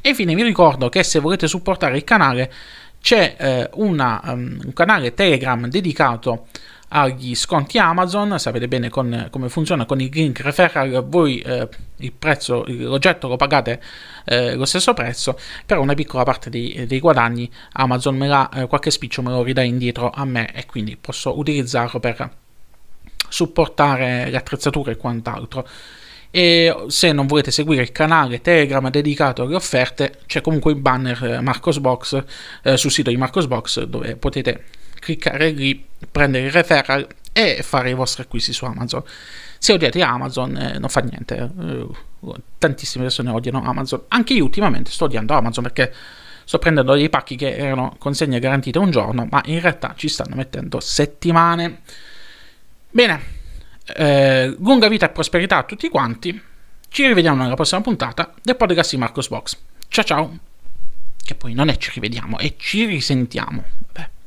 E 0.00 0.10
infine 0.10 0.34
vi 0.36 0.44
ricordo 0.44 0.88
che 0.88 1.02
se 1.02 1.18
volete 1.18 1.48
supportare 1.48 1.96
il 1.96 2.04
canale 2.04 2.52
c'è 3.00 3.36
eh, 3.38 3.70
una, 3.74 4.20
um, 4.24 4.60
un 4.64 4.72
canale 4.72 5.14
Telegram 5.14 5.66
dedicato 5.68 6.46
agli 6.88 7.34
sconti 7.34 7.78
Amazon, 7.78 8.38
sapete 8.38 8.66
bene 8.66 8.88
con, 8.88 9.28
come 9.30 9.48
funziona 9.48 9.84
con 9.84 10.00
il 10.00 10.08
link 10.10 10.40
referral, 10.40 11.04
voi 11.06 11.38
eh, 11.40 11.68
il 11.96 12.12
prezzo, 12.12 12.64
l'oggetto 12.66 13.28
lo 13.28 13.36
pagate 13.36 13.80
eh, 14.24 14.54
lo 14.54 14.64
stesso 14.64 14.94
prezzo, 14.94 15.38
però 15.66 15.82
una 15.82 15.94
piccola 15.94 16.22
parte 16.22 16.48
dei, 16.48 16.86
dei 16.86 17.00
guadagni 17.00 17.50
Amazon 17.72 18.16
me 18.16 18.26
la, 18.26 18.48
eh, 18.54 18.66
qualche 18.66 18.90
spiccio 18.90 19.20
me 19.20 19.30
lo 19.30 19.42
ridà 19.42 19.62
indietro 19.62 20.10
a 20.10 20.24
me 20.24 20.50
e 20.54 20.64
quindi 20.64 20.96
posso 20.96 21.38
utilizzarlo 21.38 22.00
per 22.00 22.30
supportare 23.28 24.30
le 24.30 24.36
attrezzature 24.36 24.92
e 24.92 24.96
quant'altro. 24.96 25.68
E 26.30 26.84
se 26.88 27.12
non 27.12 27.26
volete 27.26 27.50
seguire 27.50 27.82
il 27.82 27.92
canale 27.92 28.40
Telegram 28.40 28.90
dedicato 28.90 29.42
alle 29.42 29.54
offerte, 29.54 30.18
c'è 30.26 30.40
comunque 30.40 30.72
il 30.72 30.78
banner 30.78 31.24
eh, 31.24 31.40
Marcosbox 31.40 32.24
eh, 32.62 32.76
sul 32.76 32.90
sito 32.90 33.10
di 33.10 33.16
Marcosbox 33.16 33.82
dove 33.84 34.16
potete 34.16 34.64
cliccare 34.98 35.50
lì, 35.50 35.84
prendere 36.10 36.46
il 36.46 36.52
referral 36.52 37.06
e 37.32 37.62
fare 37.62 37.90
i 37.90 37.94
vostri 37.94 38.22
acquisti 38.22 38.52
su 38.52 38.64
Amazon. 38.64 39.02
Se 39.58 39.72
odiate 39.72 40.02
Amazon, 40.02 40.56
eh, 40.56 40.78
non 40.78 40.88
fa 40.88 41.00
niente. 41.00 41.50
Eh, 41.60 41.86
tantissime 42.58 43.04
persone 43.04 43.30
odiano 43.30 43.62
Amazon. 43.62 44.02
Anche 44.08 44.34
io 44.34 44.44
ultimamente 44.44 44.90
sto 44.90 45.04
odiando 45.04 45.34
Amazon 45.34 45.62
perché 45.62 45.92
sto 46.44 46.58
prendendo 46.58 46.94
dei 46.94 47.08
pacchi 47.08 47.36
che 47.36 47.56
erano 47.56 47.94
consegne 47.98 48.38
garantite 48.38 48.78
un 48.78 48.90
giorno, 48.90 49.26
ma 49.30 49.42
in 49.46 49.60
realtà 49.60 49.94
ci 49.96 50.08
stanno 50.08 50.34
mettendo 50.34 50.80
settimane. 50.80 51.80
Bene, 52.90 53.20
eh, 53.94 54.54
lunga 54.58 54.88
vita 54.88 55.06
e 55.06 55.10
prosperità 55.10 55.58
a 55.58 55.62
tutti 55.64 55.88
quanti. 55.88 56.40
Ci 56.88 57.06
rivediamo 57.06 57.42
nella 57.42 57.54
prossima 57.54 57.80
puntata 57.80 58.34
del 58.42 58.56
podcast 58.56 58.90
di 58.90 58.96
Marcos 58.98 59.28
Box. 59.28 59.56
Ciao 59.88 60.04
ciao. 60.04 60.38
Che 61.22 61.34
poi 61.34 61.52
non 61.52 61.68
è 61.68 61.76
ci 61.76 61.90
rivediamo, 61.92 62.38
è 62.38 62.54
ci 62.56 62.84
risentiamo. 62.86 63.64
Beh. 63.92 64.17